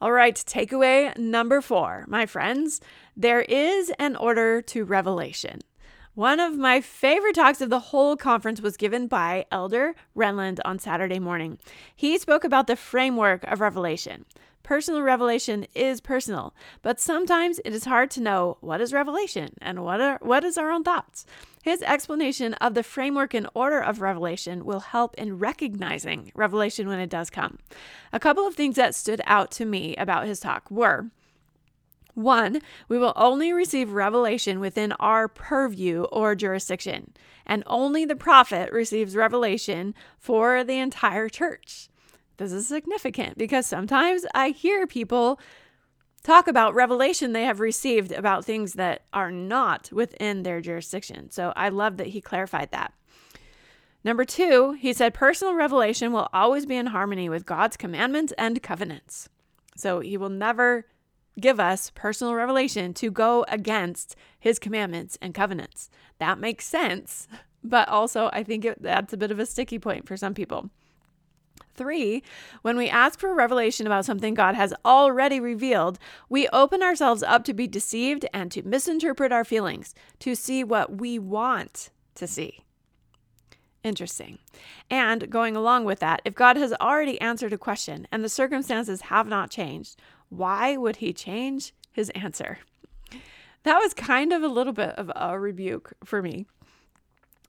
All 0.00 0.12
right, 0.12 0.34
takeaway 0.34 1.16
number 1.16 1.60
four, 1.60 2.04
my 2.08 2.26
friends. 2.26 2.80
There 3.16 3.42
is 3.42 3.90
an 3.98 4.16
order 4.16 4.60
to 4.62 4.84
revelation. 4.84 5.60
One 6.14 6.38
of 6.38 6.56
my 6.56 6.80
favorite 6.80 7.34
talks 7.34 7.60
of 7.60 7.70
the 7.70 7.80
whole 7.80 8.16
conference 8.16 8.60
was 8.60 8.76
given 8.76 9.08
by 9.08 9.46
Elder 9.50 9.96
Renlund 10.16 10.60
on 10.64 10.78
Saturday 10.78 11.18
morning. 11.18 11.58
He 11.96 12.18
spoke 12.18 12.44
about 12.44 12.68
the 12.68 12.76
framework 12.76 13.42
of 13.42 13.60
revelation. 13.60 14.24
Personal 14.62 15.02
revelation 15.02 15.66
is 15.74 16.00
personal, 16.00 16.54
but 16.82 17.00
sometimes 17.00 17.60
it 17.64 17.74
is 17.74 17.86
hard 17.86 18.12
to 18.12 18.20
know 18.20 18.58
what 18.60 18.80
is 18.80 18.92
revelation 18.92 19.54
and 19.60 19.82
what 19.82 20.00
are 20.00 20.20
what 20.22 20.44
is 20.44 20.56
our 20.56 20.70
own 20.70 20.84
thoughts. 20.84 21.26
His 21.64 21.82
explanation 21.82 22.54
of 22.54 22.74
the 22.74 22.84
framework 22.84 23.34
and 23.34 23.48
order 23.52 23.80
of 23.80 24.00
revelation 24.00 24.64
will 24.64 24.80
help 24.80 25.16
in 25.16 25.40
recognizing 25.40 26.30
revelation 26.36 26.86
when 26.86 27.00
it 27.00 27.10
does 27.10 27.28
come. 27.28 27.58
A 28.12 28.20
couple 28.20 28.46
of 28.46 28.54
things 28.54 28.76
that 28.76 28.94
stood 28.94 29.20
out 29.26 29.50
to 29.50 29.64
me 29.64 29.96
about 29.96 30.28
his 30.28 30.38
talk 30.38 30.70
were 30.70 31.10
one, 32.14 32.60
we 32.88 32.98
will 32.98 33.12
only 33.16 33.52
receive 33.52 33.92
revelation 33.92 34.60
within 34.60 34.92
our 34.92 35.28
purview 35.28 36.04
or 36.04 36.34
jurisdiction, 36.34 37.12
and 37.44 37.62
only 37.66 38.04
the 38.04 38.16
prophet 38.16 38.72
receives 38.72 39.16
revelation 39.16 39.94
for 40.18 40.64
the 40.64 40.78
entire 40.78 41.28
church. 41.28 41.88
This 42.36 42.52
is 42.52 42.66
significant 42.66 43.38
because 43.38 43.66
sometimes 43.66 44.24
I 44.34 44.50
hear 44.50 44.86
people 44.86 45.40
talk 46.22 46.48
about 46.48 46.74
revelation 46.74 47.32
they 47.32 47.44
have 47.44 47.60
received 47.60 48.10
about 48.10 48.44
things 48.44 48.72
that 48.74 49.02
are 49.12 49.30
not 49.30 49.90
within 49.92 50.42
their 50.42 50.60
jurisdiction. 50.60 51.30
So 51.30 51.52
I 51.54 51.68
love 51.68 51.98
that 51.98 52.08
he 52.08 52.20
clarified 52.20 52.70
that. 52.72 52.92
Number 54.02 54.24
two, 54.24 54.72
he 54.72 54.92
said 54.92 55.14
personal 55.14 55.54
revelation 55.54 56.12
will 56.12 56.28
always 56.32 56.66
be 56.66 56.76
in 56.76 56.86
harmony 56.86 57.28
with 57.28 57.46
God's 57.46 57.76
commandments 57.76 58.32
and 58.36 58.62
covenants. 58.62 59.28
So 59.76 60.00
he 60.00 60.16
will 60.16 60.28
never 60.28 60.86
give 61.38 61.58
us 61.58 61.90
personal 61.94 62.34
revelation 62.34 62.94
to 62.94 63.10
go 63.10 63.44
against 63.48 64.16
his 64.38 64.58
commandments 64.58 65.18
and 65.20 65.34
covenants. 65.34 65.90
That 66.18 66.38
makes 66.38 66.66
sense, 66.66 67.28
but 67.64 67.88
also 67.88 68.30
I 68.32 68.42
think 68.42 68.64
it, 68.64 68.82
that's 68.82 69.12
a 69.12 69.16
bit 69.16 69.30
of 69.30 69.38
a 69.38 69.46
sticky 69.46 69.78
point 69.78 70.06
for 70.06 70.16
some 70.16 70.34
people. 70.34 70.70
Three, 71.76 72.22
when 72.62 72.76
we 72.76 72.88
ask 72.88 73.18
for 73.18 73.34
revelation 73.34 73.86
about 73.86 74.04
something 74.04 74.34
God 74.34 74.54
has 74.54 74.72
already 74.84 75.40
revealed, 75.40 75.98
we 76.28 76.48
open 76.48 76.82
ourselves 76.82 77.22
up 77.22 77.44
to 77.44 77.54
be 77.54 77.66
deceived 77.66 78.26
and 78.32 78.50
to 78.52 78.62
misinterpret 78.62 79.32
our 79.32 79.44
feelings, 79.44 79.94
to 80.20 80.36
see 80.36 80.62
what 80.62 80.98
we 80.98 81.18
want 81.18 81.90
to 82.14 82.28
see. 82.28 82.64
Interesting. 83.82 84.38
And 84.88 85.28
going 85.30 85.56
along 85.56 85.84
with 85.84 85.98
that, 85.98 86.22
if 86.24 86.34
God 86.34 86.56
has 86.56 86.72
already 86.80 87.20
answered 87.20 87.52
a 87.52 87.58
question 87.58 88.08
and 88.10 88.24
the 88.24 88.30
circumstances 88.30 89.02
have 89.02 89.26
not 89.26 89.50
changed, 89.50 90.00
why 90.36 90.76
would 90.76 90.96
he 90.96 91.12
change 91.12 91.72
his 91.92 92.10
answer? 92.10 92.58
That 93.62 93.78
was 93.78 93.94
kind 93.94 94.32
of 94.32 94.42
a 94.42 94.48
little 94.48 94.72
bit 94.72 94.90
of 94.90 95.10
a 95.14 95.38
rebuke 95.38 95.94
for 96.04 96.20
me 96.20 96.46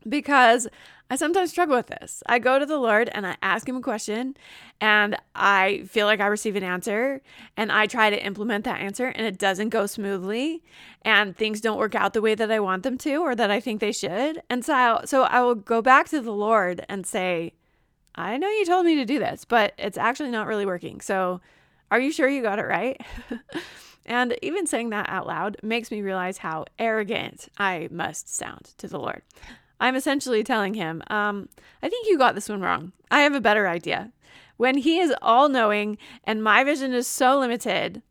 because 0.07 0.67
I 1.09 1.15
sometimes 1.17 1.51
struggle 1.51 1.75
with 1.75 1.87
this. 1.87 2.23
I 2.25 2.39
go 2.39 2.57
to 2.57 2.65
the 2.65 2.77
Lord 2.77 3.09
and 3.13 3.27
I 3.27 3.37
ask 3.41 3.67
him 3.67 3.75
a 3.75 3.81
question 3.81 4.35
and 4.81 5.15
I 5.35 5.83
feel 5.87 6.07
like 6.07 6.19
I 6.19 6.27
receive 6.27 6.55
an 6.55 6.63
answer 6.63 7.21
and 7.57 7.71
I 7.71 7.85
try 7.85 8.09
to 8.09 8.25
implement 8.25 8.65
that 8.65 8.81
answer 8.81 9.07
and 9.07 9.25
it 9.25 9.37
doesn't 9.37 9.69
go 9.69 9.85
smoothly 9.85 10.63
and 11.03 11.35
things 11.35 11.61
don't 11.61 11.77
work 11.77 11.95
out 11.95 12.13
the 12.13 12.21
way 12.21 12.33
that 12.33 12.51
I 12.51 12.59
want 12.59 12.83
them 12.83 12.97
to 12.99 13.17
or 13.17 13.35
that 13.35 13.51
I 13.51 13.59
think 13.59 13.81
they 13.81 13.91
should. 13.91 14.41
And 14.49 14.65
so 14.65 14.73
I, 14.73 15.05
so 15.05 15.23
I 15.23 15.41
will 15.41 15.55
go 15.55 15.81
back 15.81 16.07
to 16.09 16.21
the 16.21 16.31
Lord 16.31 16.85
and 16.89 17.05
say, 17.05 17.53
I 18.15 18.37
know 18.37 18.49
you 18.49 18.65
told 18.65 18.85
me 18.85 18.95
to 18.95 19.05
do 19.05 19.19
this, 19.19 19.45
but 19.45 19.73
it's 19.77 19.97
actually 19.97 20.31
not 20.31 20.47
really 20.47 20.65
working. 20.65 21.01
So 21.01 21.41
are 21.91 21.99
you 21.99 22.11
sure 22.11 22.27
you 22.27 22.41
got 22.41 22.59
it 22.59 22.65
right? 22.65 22.99
and 24.05 24.37
even 24.41 24.67
saying 24.67 24.89
that 24.89 25.09
out 25.09 25.27
loud 25.27 25.57
makes 25.63 25.91
me 25.91 26.01
realize 26.01 26.37
how 26.39 26.65
arrogant 26.79 27.47
I 27.57 27.87
must 27.91 28.33
sound 28.33 28.73
to 28.77 28.87
the 28.87 28.99
Lord. 28.99 29.21
I'm 29.79 29.95
essentially 29.95 30.43
telling 30.43 30.73
him, 30.73 31.03
um, 31.07 31.49
I 31.81 31.89
think 31.89 32.07
you 32.07 32.17
got 32.17 32.35
this 32.35 32.49
one 32.49 32.61
wrong. 32.61 32.93
I 33.11 33.21
have 33.21 33.35
a 33.35 33.41
better 33.41 33.67
idea. 33.67 34.11
When 34.57 34.77
he 34.77 34.99
is 34.99 35.13
all 35.21 35.49
knowing 35.49 35.97
and 36.23 36.43
my 36.43 36.63
vision 36.63 36.93
is 36.93 37.07
so 37.07 37.39
limited, 37.39 38.01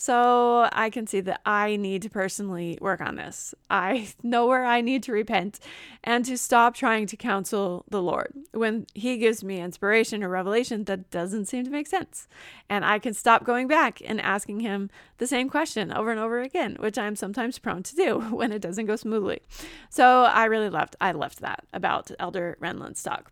so 0.00 0.66
I 0.72 0.88
can 0.88 1.06
see 1.06 1.20
that 1.20 1.42
I 1.44 1.76
need 1.76 2.00
to 2.00 2.08
personally 2.08 2.78
work 2.80 3.02
on 3.02 3.16
this. 3.16 3.54
I 3.68 4.08
know 4.22 4.46
where 4.46 4.64
I 4.64 4.80
need 4.80 5.02
to 5.02 5.12
repent 5.12 5.60
and 6.02 6.24
to 6.24 6.38
stop 6.38 6.74
trying 6.74 7.04
to 7.08 7.18
counsel 7.18 7.84
the 7.90 8.00
Lord 8.00 8.32
when 8.52 8.86
He 8.94 9.18
gives 9.18 9.44
me 9.44 9.60
inspiration 9.60 10.24
or 10.24 10.30
revelation 10.30 10.84
that 10.84 11.10
doesn't 11.10 11.48
seem 11.48 11.64
to 11.64 11.70
make 11.70 11.86
sense. 11.86 12.28
And 12.70 12.82
I 12.82 12.98
can 12.98 13.12
stop 13.12 13.44
going 13.44 13.68
back 13.68 14.00
and 14.02 14.22
asking 14.22 14.60
Him 14.60 14.88
the 15.18 15.26
same 15.26 15.50
question 15.50 15.92
over 15.92 16.10
and 16.10 16.18
over 16.18 16.40
again, 16.40 16.78
which 16.80 16.96
I'm 16.96 17.14
sometimes 17.14 17.58
prone 17.58 17.82
to 17.82 17.94
do 17.94 18.20
when 18.30 18.52
it 18.52 18.62
doesn't 18.62 18.86
go 18.86 18.96
smoothly. 18.96 19.42
So 19.90 20.22
I 20.22 20.46
really 20.46 20.70
loved, 20.70 20.96
I 20.98 21.12
loved 21.12 21.42
that 21.42 21.66
about 21.74 22.10
Elder 22.18 22.56
Renlund's 22.58 23.02
talk. 23.02 23.30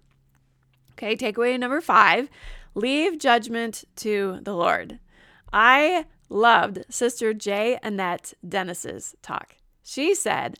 Okay, 0.93 1.17
takeaway 1.17 1.59
number 1.59 1.81
five 1.81 2.29
leave 2.75 3.19
judgment 3.19 3.85
to 3.97 4.41
the 4.43 4.53
Lord. 4.53 4.99
I 5.51 6.05
loved 6.29 6.85
Sister 6.91 7.33
J. 7.35 7.79
Annette 7.83 8.35
Dennis's 8.47 9.14
talk. 9.23 9.57
She 9.83 10.14
said, 10.14 10.59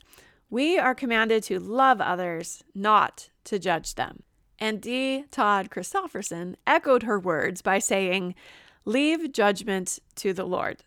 We 0.51 0.79
are 0.79 0.95
commanded 0.95 1.43
to 1.45 1.59
love 1.59 2.01
others, 2.01 2.65
not 2.75 3.31
to 3.45 3.59
judge 3.59 3.95
them. 3.95 4.23
And 4.59 4.81
D. 4.81 5.25
Todd 5.31 5.71
Christofferson 5.71 6.57
echoed 6.67 7.05
her 7.05 7.19
words 7.19 7.63
by 7.63 7.79
saying, 7.79 8.35
Leave 8.85 9.33
judgment 9.33 9.99
to 10.17 10.33
the 10.33 10.47
Lord. 10.47 10.85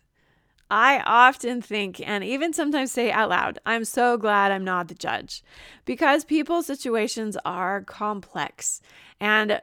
I 0.68 1.00
often 1.04 1.60
think 1.60 2.00
and 2.00 2.24
even 2.24 2.54
sometimes 2.54 2.92
say 2.92 3.12
out 3.12 3.28
loud, 3.28 3.58
I'm 3.66 3.84
so 3.84 4.16
glad 4.16 4.50
I'm 4.50 4.64
not 4.64 4.88
the 4.88 4.94
judge 4.94 5.42
because 5.84 6.24
people's 6.24 6.64
situations 6.64 7.36
are 7.44 7.82
complex 7.82 8.80
and 9.20 9.60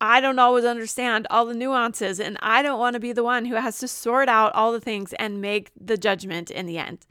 I 0.00 0.20
don't 0.20 0.38
always 0.38 0.64
understand 0.64 1.26
all 1.30 1.46
the 1.46 1.54
nuances 1.54 2.20
and 2.20 2.36
I 2.42 2.62
don't 2.62 2.78
want 2.78 2.94
to 2.94 3.00
be 3.00 3.12
the 3.12 3.24
one 3.24 3.46
who 3.46 3.54
has 3.54 3.78
to 3.78 3.88
sort 3.88 4.28
out 4.28 4.52
all 4.54 4.72
the 4.72 4.80
things 4.80 5.12
and 5.14 5.40
make 5.40 5.70
the 5.80 5.96
judgment 5.96 6.50
in 6.50 6.66
the 6.66 6.78
end. 6.78 7.06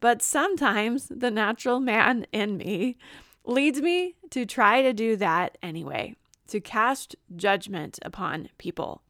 But 0.00 0.22
sometimes 0.22 1.08
the 1.08 1.30
natural 1.30 1.80
man 1.80 2.26
in 2.32 2.56
me 2.56 2.96
leads 3.44 3.80
me 3.80 4.16
to 4.30 4.46
try 4.46 4.82
to 4.82 4.92
do 4.92 5.16
that 5.16 5.58
anyway, 5.62 6.16
to 6.48 6.60
cast 6.60 7.14
judgment 7.36 7.98
upon 8.02 8.48
people. 8.58 9.02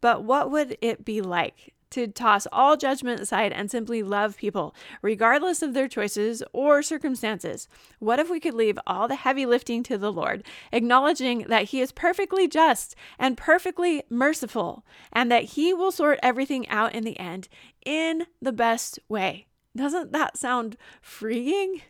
But 0.00 0.24
what 0.24 0.50
would 0.50 0.78
it 0.80 1.04
be 1.04 1.20
like 1.20 1.74
to 1.90 2.06
toss 2.06 2.46
all 2.52 2.76
judgment 2.76 3.20
aside 3.20 3.52
and 3.52 3.70
simply 3.70 4.02
love 4.02 4.36
people, 4.36 4.74
regardless 5.02 5.62
of 5.62 5.74
their 5.74 5.88
choices 5.88 6.42
or 6.52 6.82
circumstances. 6.82 7.68
What 7.98 8.18
if 8.18 8.30
we 8.30 8.40
could 8.40 8.54
leave 8.54 8.78
all 8.86 9.08
the 9.08 9.14
heavy 9.14 9.46
lifting 9.46 9.82
to 9.84 9.98
the 9.98 10.12
Lord, 10.12 10.44
acknowledging 10.72 11.46
that 11.48 11.64
He 11.64 11.80
is 11.80 11.92
perfectly 11.92 12.48
just 12.48 12.94
and 13.18 13.36
perfectly 13.36 14.02
merciful, 14.10 14.84
and 15.12 15.30
that 15.30 15.44
He 15.44 15.72
will 15.72 15.92
sort 15.92 16.18
everything 16.22 16.68
out 16.68 16.94
in 16.94 17.04
the 17.04 17.18
end 17.18 17.48
in 17.84 18.26
the 18.40 18.52
best 18.52 18.98
way? 19.08 19.46
Doesn't 19.76 20.12
that 20.12 20.36
sound 20.36 20.76
freeing? 21.00 21.82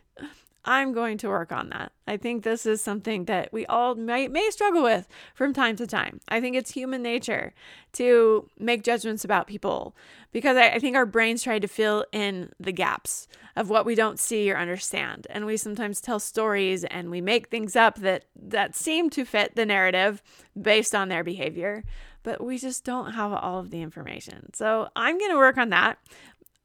I'm 0.65 0.91
going 0.93 1.17
to 1.19 1.29
work 1.29 1.51
on 1.51 1.69
that. 1.69 1.93
I 2.05 2.17
think 2.17 2.43
this 2.43 2.65
is 2.65 2.81
something 2.81 3.25
that 3.25 3.53
we 3.53 3.65
all 3.67 3.95
may, 3.95 4.27
may 4.27 4.49
struggle 4.49 4.83
with 4.83 5.07
from 5.33 5.53
time 5.53 5.75
to 5.77 5.87
time. 5.87 6.19
I 6.27 6.41
think 6.41 6.55
it's 6.55 6.71
human 6.71 7.01
nature 7.01 7.53
to 7.93 8.49
make 8.57 8.83
judgments 8.83 9.23
about 9.23 9.47
people 9.47 9.95
because 10.31 10.57
I, 10.57 10.69
I 10.71 10.79
think 10.79 10.95
our 10.95 11.05
brains 11.05 11.43
try 11.43 11.59
to 11.59 11.67
fill 11.67 12.05
in 12.11 12.51
the 12.59 12.73
gaps 12.73 13.27
of 13.55 13.69
what 13.69 13.85
we 13.85 13.95
don't 13.95 14.19
see 14.19 14.51
or 14.51 14.57
understand. 14.57 15.27
And 15.29 15.45
we 15.45 15.55
sometimes 15.55 16.01
tell 16.01 16.19
stories 16.19 16.83
and 16.83 17.09
we 17.09 17.21
make 17.21 17.47
things 17.47 17.75
up 17.75 17.95
that, 17.99 18.25
that 18.35 18.75
seem 18.75 19.09
to 19.11 19.25
fit 19.25 19.55
the 19.55 19.65
narrative 19.65 20.21
based 20.61 20.93
on 20.93 21.07
their 21.07 21.23
behavior, 21.23 21.85
but 22.21 22.43
we 22.43 22.57
just 22.57 22.83
don't 22.83 23.13
have 23.13 23.31
all 23.31 23.59
of 23.59 23.71
the 23.71 23.81
information. 23.81 24.53
So 24.53 24.89
I'm 24.95 25.17
going 25.17 25.31
to 25.31 25.37
work 25.37 25.57
on 25.57 25.69
that, 25.69 25.99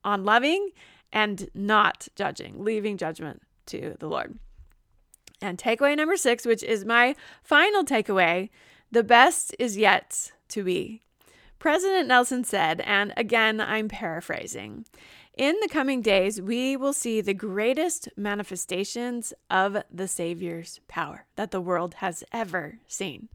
on 0.02 0.24
loving 0.24 0.70
and 1.12 1.48
not 1.54 2.08
judging, 2.16 2.62
leaving 2.62 2.96
judgment 2.96 3.40
to 3.66 3.96
the 3.98 4.08
Lord. 4.08 4.38
And 5.40 5.58
takeaway 5.58 5.96
number 5.96 6.16
six, 6.16 6.46
which 6.46 6.62
is 6.62 6.84
my 6.84 7.14
final 7.42 7.84
takeaway 7.84 8.48
the 8.90 9.02
best 9.02 9.56
is 9.58 9.76
yet 9.76 10.30
to 10.48 10.62
be. 10.62 11.02
President 11.58 12.06
Nelson 12.06 12.44
said, 12.44 12.80
and 12.82 13.12
again, 13.16 13.60
I'm 13.60 13.88
paraphrasing 13.88 14.84
In 15.36 15.56
the 15.60 15.68
coming 15.68 16.00
days, 16.00 16.40
we 16.40 16.76
will 16.76 16.92
see 16.92 17.20
the 17.20 17.34
greatest 17.34 18.08
manifestations 18.16 19.32
of 19.50 19.78
the 19.90 20.06
Savior's 20.06 20.78
power 20.86 21.26
that 21.34 21.50
the 21.50 21.60
world 21.60 21.94
has 21.94 22.22
ever 22.32 22.78
seen. 22.86 23.28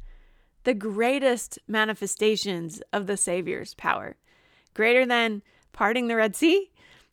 The 0.64 0.74
greatest 0.74 1.60
manifestations 1.68 2.82
of 2.94 3.06
the 3.06 3.18
Savior's 3.18 3.74
power. 3.74 4.16
Greater 4.74 5.06
than 5.06 5.42
parting 5.74 6.08
the 6.08 6.16
Red 6.16 6.38
Sea, 6.38 6.72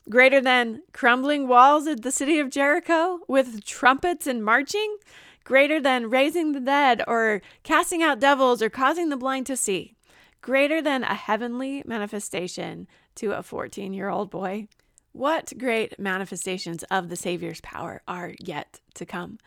greater 0.09 0.41
than 0.41 0.83
crumbling 0.93 1.49
walls 1.49 1.87
of 1.87 2.03
the 2.03 2.13
city 2.13 2.39
of 2.39 2.51
Jericho 2.51 3.21
with 3.29 3.65
trumpets 3.65 4.27
and 4.27 4.45
marching, 4.45 4.97
greater 5.45 5.81
than 5.81 6.11
raising 6.11 6.53
the 6.53 6.61
dead 6.61 7.03
or 7.07 7.43
casting 7.63 8.03
out 8.03 8.21
devils 8.21 8.63
or 8.63 8.71
causing 8.71 9.09
the 9.09 9.17
blind 9.17 9.47
to 9.47 9.57
see, 9.57 9.95
greater 10.41 10.81
than 10.81 11.03
a 11.03 11.15
heavenly 11.15 11.83
manifestation 11.87 12.87
to 13.17 13.33
a 13.33 13.43
14 13.43 13.93
year 13.93 14.09
old 14.09 14.31
boy. 14.31 14.69
What 15.13 15.55
great 15.57 15.99
manifestations 15.99 16.83
of 16.91 17.09
the 17.09 17.17
Savior's 17.17 17.63
power 17.63 18.03
are 18.07 18.35
yet 18.39 18.81
to 18.95 19.07
come? 19.07 19.39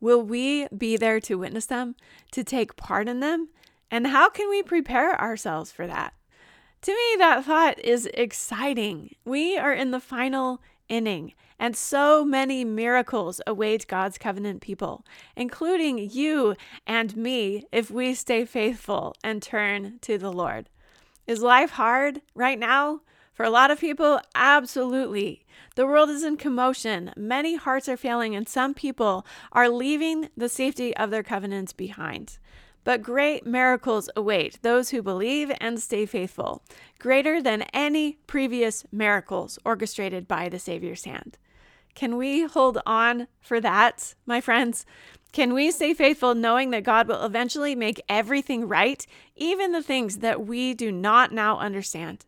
Will 0.00 0.22
we 0.22 0.68
be 0.68 0.96
there 0.96 1.20
to 1.20 1.36
witness 1.36 1.66
them, 1.66 1.96
to 2.32 2.42
take 2.42 2.76
part 2.76 3.08
in 3.08 3.20
them? 3.20 3.48
And 3.90 4.06
how 4.06 4.30
can 4.30 4.48
we 4.48 4.62
prepare 4.62 5.20
ourselves 5.20 5.70
for 5.70 5.86
that? 5.86 6.14
To 6.82 6.92
me, 6.92 7.16
that 7.18 7.44
thought 7.44 7.78
is 7.80 8.06
exciting. 8.14 9.16
We 9.24 9.58
are 9.58 9.72
in 9.72 9.90
the 9.90 9.98
final 9.98 10.62
inning, 10.88 11.34
and 11.58 11.76
so 11.76 12.24
many 12.24 12.64
miracles 12.64 13.40
await 13.48 13.88
God's 13.88 14.16
covenant 14.16 14.60
people, 14.60 15.04
including 15.34 15.98
you 15.98 16.54
and 16.86 17.16
me, 17.16 17.64
if 17.72 17.90
we 17.90 18.14
stay 18.14 18.44
faithful 18.44 19.16
and 19.24 19.42
turn 19.42 19.98
to 20.02 20.18
the 20.18 20.32
Lord. 20.32 20.68
Is 21.26 21.42
life 21.42 21.70
hard 21.70 22.22
right 22.34 22.58
now? 22.58 23.00
For 23.34 23.44
a 23.44 23.50
lot 23.50 23.70
of 23.72 23.80
people, 23.80 24.20
absolutely. 24.34 25.44
The 25.74 25.86
world 25.86 26.10
is 26.10 26.22
in 26.22 26.36
commotion. 26.36 27.12
Many 27.16 27.56
hearts 27.56 27.88
are 27.88 27.96
failing, 27.96 28.36
and 28.36 28.48
some 28.48 28.72
people 28.72 29.26
are 29.52 29.68
leaving 29.68 30.28
the 30.36 30.48
safety 30.48 30.96
of 30.96 31.10
their 31.10 31.22
covenants 31.24 31.72
behind. 31.72 32.38
But 32.84 33.02
great 33.02 33.46
miracles 33.46 34.08
await 34.16 34.62
those 34.62 34.90
who 34.90 35.02
believe 35.02 35.52
and 35.60 35.80
stay 35.80 36.06
faithful, 36.06 36.62
greater 36.98 37.42
than 37.42 37.62
any 37.74 38.18
previous 38.26 38.84
miracles 38.90 39.58
orchestrated 39.64 40.26
by 40.26 40.48
the 40.48 40.58
Savior's 40.58 41.04
hand. 41.04 41.38
Can 41.94 42.16
we 42.16 42.44
hold 42.44 42.78
on 42.86 43.26
for 43.40 43.60
that, 43.60 44.14
my 44.24 44.40
friends? 44.40 44.86
Can 45.32 45.52
we 45.52 45.70
stay 45.70 45.92
faithful 45.92 46.34
knowing 46.34 46.70
that 46.70 46.84
God 46.84 47.08
will 47.08 47.24
eventually 47.24 47.74
make 47.74 48.00
everything 48.08 48.68
right, 48.68 49.04
even 49.36 49.72
the 49.72 49.82
things 49.82 50.18
that 50.18 50.46
we 50.46 50.74
do 50.74 50.90
not 50.90 51.32
now 51.32 51.58
understand? 51.58 52.24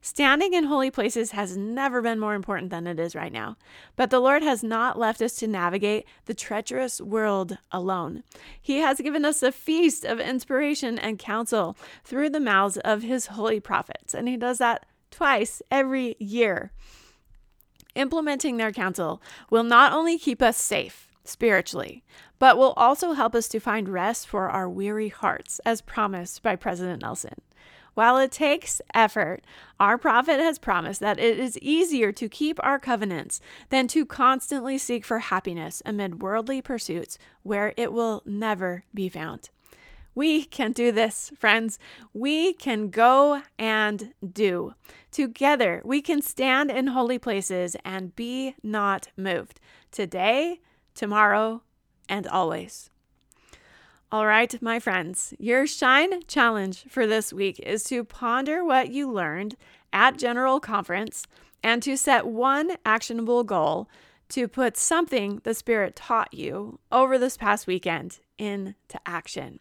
Standing 0.00 0.54
in 0.54 0.64
holy 0.64 0.90
places 0.90 1.32
has 1.32 1.56
never 1.56 2.00
been 2.00 2.20
more 2.20 2.34
important 2.34 2.70
than 2.70 2.86
it 2.86 3.00
is 3.00 3.16
right 3.16 3.32
now. 3.32 3.56
But 3.96 4.10
the 4.10 4.20
Lord 4.20 4.42
has 4.42 4.62
not 4.62 4.98
left 4.98 5.20
us 5.20 5.34
to 5.36 5.48
navigate 5.48 6.06
the 6.26 6.34
treacherous 6.34 7.00
world 7.00 7.58
alone. 7.72 8.22
He 8.60 8.78
has 8.78 9.00
given 9.00 9.24
us 9.24 9.42
a 9.42 9.50
feast 9.50 10.04
of 10.04 10.20
inspiration 10.20 10.98
and 10.98 11.18
counsel 11.18 11.76
through 12.04 12.30
the 12.30 12.40
mouths 12.40 12.76
of 12.78 13.02
his 13.02 13.26
holy 13.26 13.58
prophets, 13.58 14.14
and 14.14 14.28
he 14.28 14.36
does 14.36 14.58
that 14.58 14.86
twice 15.10 15.60
every 15.70 16.14
year. 16.20 16.70
Implementing 17.96 18.58
their 18.58 18.72
counsel 18.72 19.22
will 19.50 19.64
not 19.64 19.92
only 19.92 20.18
keep 20.18 20.40
us 20.40 20.56
safe 20.56 21.08
spiritually, 21.24 22.04
but 22.38 22.58
will 22.58 22.74
also 22.74 23.14
help 23.14 23.34
us 23.34 23.48
to 23.48 23.58
find 23.58 23.88
rest 23.88 24.28
for 24.28 24.48
our 24.50 24.68
weary 24.68 25.08
hearts, 25.08 25.58
as 25.64 25.80
promised 25.80 26.42
by 26.42 26.54
President 26.54 27.02
Nelson. 27.02 27.40
While 27.96 28.18
it 28.18 28.30
takes 28.30 28.82
effort, 28.92 29.42
our 29.80 29.96
prophet 29.96 30.38
has 30.38 30.58
promised 30.58 31.00
that 31.00 31.18
it 31.18 31.38
is 31.38 31.56
easier 31.60 32.12
to 32.12 32.28
keep 32.28 32.62
our 32.62 32.78
covenants 32.78 33.40
than 33.70 33.88
to 33.88 34.04
constantly 34.04 34.76
seek 34.76 35.02
for 35.02 35.18
happiness 35.18 35.82
amid 35.86 36.20
worldly 36.20 36.60
pursuits 36.60 37.16
where 37.42 37.72
it 37.78 37.94
will 37.94 38.22
never 38.26 38.84
be 38.92 39.08
found. 39.08 39.48
We 40.14 40.44
can 40.44 40.72
do 40.72 40.92
this, 40.92 41.32
friends. 41.38 41.78
We 42.12 42.52
can 42.52 42.90
go 42.90 43.40
and 43.58 44.12
do. 44.30 44.74
Together, 45.10 45.80
we 45.82 46.02
can 46.02 46.20
stand 46.20 46.70
in 46.70 46.88
holy 46.88 47.18
places 47.18 47.78
and 47.82 48.14
be 48.14 48.56
not 48.62 49.08
moved 49.16 49.58
today, 49.90 50.60
tomorrow, 50.94 51.62
and 52.10 52.26
always. 52.26 52.90
All 54.12 54.24
right, 54.24 54.62
my 54.62 54.78
friends, 54.78 55.34
your 55.36 55.66
shine 55.66 56.22
challenge 56.28 56.84
for 56.88 57.08
this 57.08 57.32
week 57.32 57.58
is 57.58 57.82
to 57.84 58.04
ponder 58.04 58.64
what 58.64 58.92
you 58.92 59.10
learned 59.10 59.56
at 59.92 60.16
General 60.16 60.60
Conference 60.60 61.26
and 61.60 61.82
to 61.82 61.96
set 61.96 62.24
one 62.24 62.76
actionable 62.86 63.42
goal 63.42 63.88
to 64.28 64.46
put 64.46 64.76
something 64.76 65.40
the 65.42 65.54
Spirit 65.54 65.96
taught 65.96 66.32
you 66.32 66.78
over 66.92 67.18
this 67.18 67.36
past 67.36 67.66
weekend 67.66 68.20
into 68.38 68.74
action. 69.04 69.58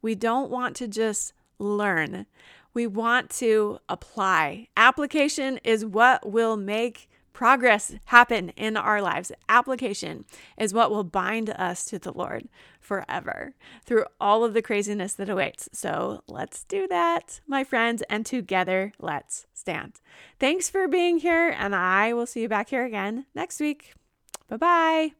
We 0.00 0.14
don't 0.14 0.48
want 0.48 0.76
to 0.76 0.86
just 0.86 1.32
learn, 1.58 2.26
we 2.72 2.86
want 2.86 3.30
to 3.30 3.80
apply. 3.88 4.68
Application 4.76 5.58
is 5.64 5.84
what 5.84 6.30
will 6.30 6.56
make 6.56 7.10
progress 7.38 7.94
happen 8.06 8.48
in 8.56 8.76
our 8.76 9.00
lives. 9.00 9.30
Application 9.48 10.24
is 10.58 10.74
what 10.74 10.90
will 10.90 11.04
bind 11.04 11.48
us 11.50 11.84
to 11.84 11.96
the 11.96 12.10
Lord 12.10 12.48
forever 12.80 13.54
through 13.84 14.06
all 14.20 14.42
of 14.42 14.54
the 14.54 14.60
craziness 14.60 15.14
that 15.14 15.30
awaits. 15.30 15.68
So 15.72 16.24
let's 16.26 16.64
do 16.64 16.88
that, 16.88 17.40
my 17.46 17.62
friends, 17.62 18.02
and 18.10 18.26
together 18.26 18.92
let's 18.98 19.46
stand. 19.54 20.00
Thanks 20.40 20.68
for 20.68 20.88
being 20.88 21.18
here, 21.18 21.54
and 21.56 21.76
I 21.76 22.12
will 22.12 22.26
see 22.26 22.42
you 22.42 22.48
back 22.48 22.70
here 22.70 22.84
again 22.84 23.26
next 23.36 23.60
week. 23.60 23.94
Bye 24.48 24.56
bye. 24.56 25.12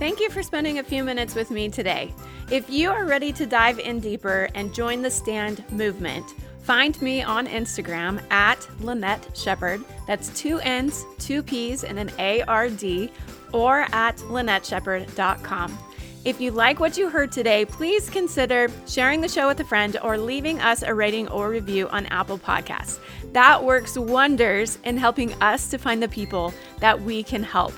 Thank 0.00 0.18
you 0.18 0.30
for 0.30 0.42
spending 0.42 0.80
a 0.80 0.82
few 0.82 1.04
minutes 1.04 1.36
with 1.36 1.52
me 1.52 1.68
today. 1.68 2.12
If 2.50 2.68
you 2.68 2.90
are 2.90 3.04
ready 3.04 3.32
to 3.34 3.46
dive 3.46 3.78
in 3.78 4.00
deeper 4.00 4.48
and 4.56 4.74
join 4.74 5.02
the 5.02 5.10
Stand 5.12 5.62
movement, 5.70 6.34
Find 6.70 7.02
me 7.02 7.20
on 7.20 7.48
Instagram 7.48 8.22
at 8.30 8.60
Lynnette 8.80 9.34
Sheppard. 9.34 9.84
That's 10.06 10.28
two 10.38 10.60
N's, 10.60 11.04
two 11.18 11.42
P's, 11.42 11.82
and 11.82 11.98
an 11.98 12.12
A 12.20 12.42
R 12.42 12.70
D, 12.70 13.10
or 13.52 13.88
at 13.90 14.18
LynnetteSheppard.com. 14.18 15.78
If 16.24 16.40
you 16.40 16.52
like 16.52 16.78
what 16.78 16.96
you 16.96 17.08
heard 17.08 17.32
today, 17.32 17.64
please 17.64 18.08
consider 18.08 18.68
sharing 18.86 19.20
the 19.20 19.28
show 19.28 19.48
with 19.48 19.58
a 19.58 19.64
friend 19.64 19.96
or 20.00 20.16
leaving 20.16 20.60
us 20.60 20.84
a 20.84 20.94
rating 20.94 21.26
or 21.30 21.50
review 21.50 21.88
on 21.88 22.06
Apple 22.06 22.38
Podcasts. 22.38 23.00
That 23.32 23.64
works 23.64 23.98
wonders 23.98 24.78
in 24.84 24.96
helping 24.96 25.34
us 25.42 25.70
to 25.70 25.76
find 25.76 26.00
the 26.00 26.06
people 26.06 26.54
that 26.78 27.02
we 27.02 27.24
can 27.24 27.42
help. 27.42 27.72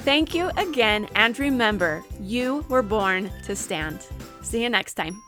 Thank 0.00 0.34
you 0.34 0.50
again, 0.56 1.08
and 1.14 1.38
remember, 1.38 2.02
you 2.20 2.66
were 2.68 2.82
born 2.82 3.30
to 3.44 3.54
stand. 3.54 4.04
See 4.42 4.64
you 4.64 4.68
next 4.68 4.94
time. 4.94 5.22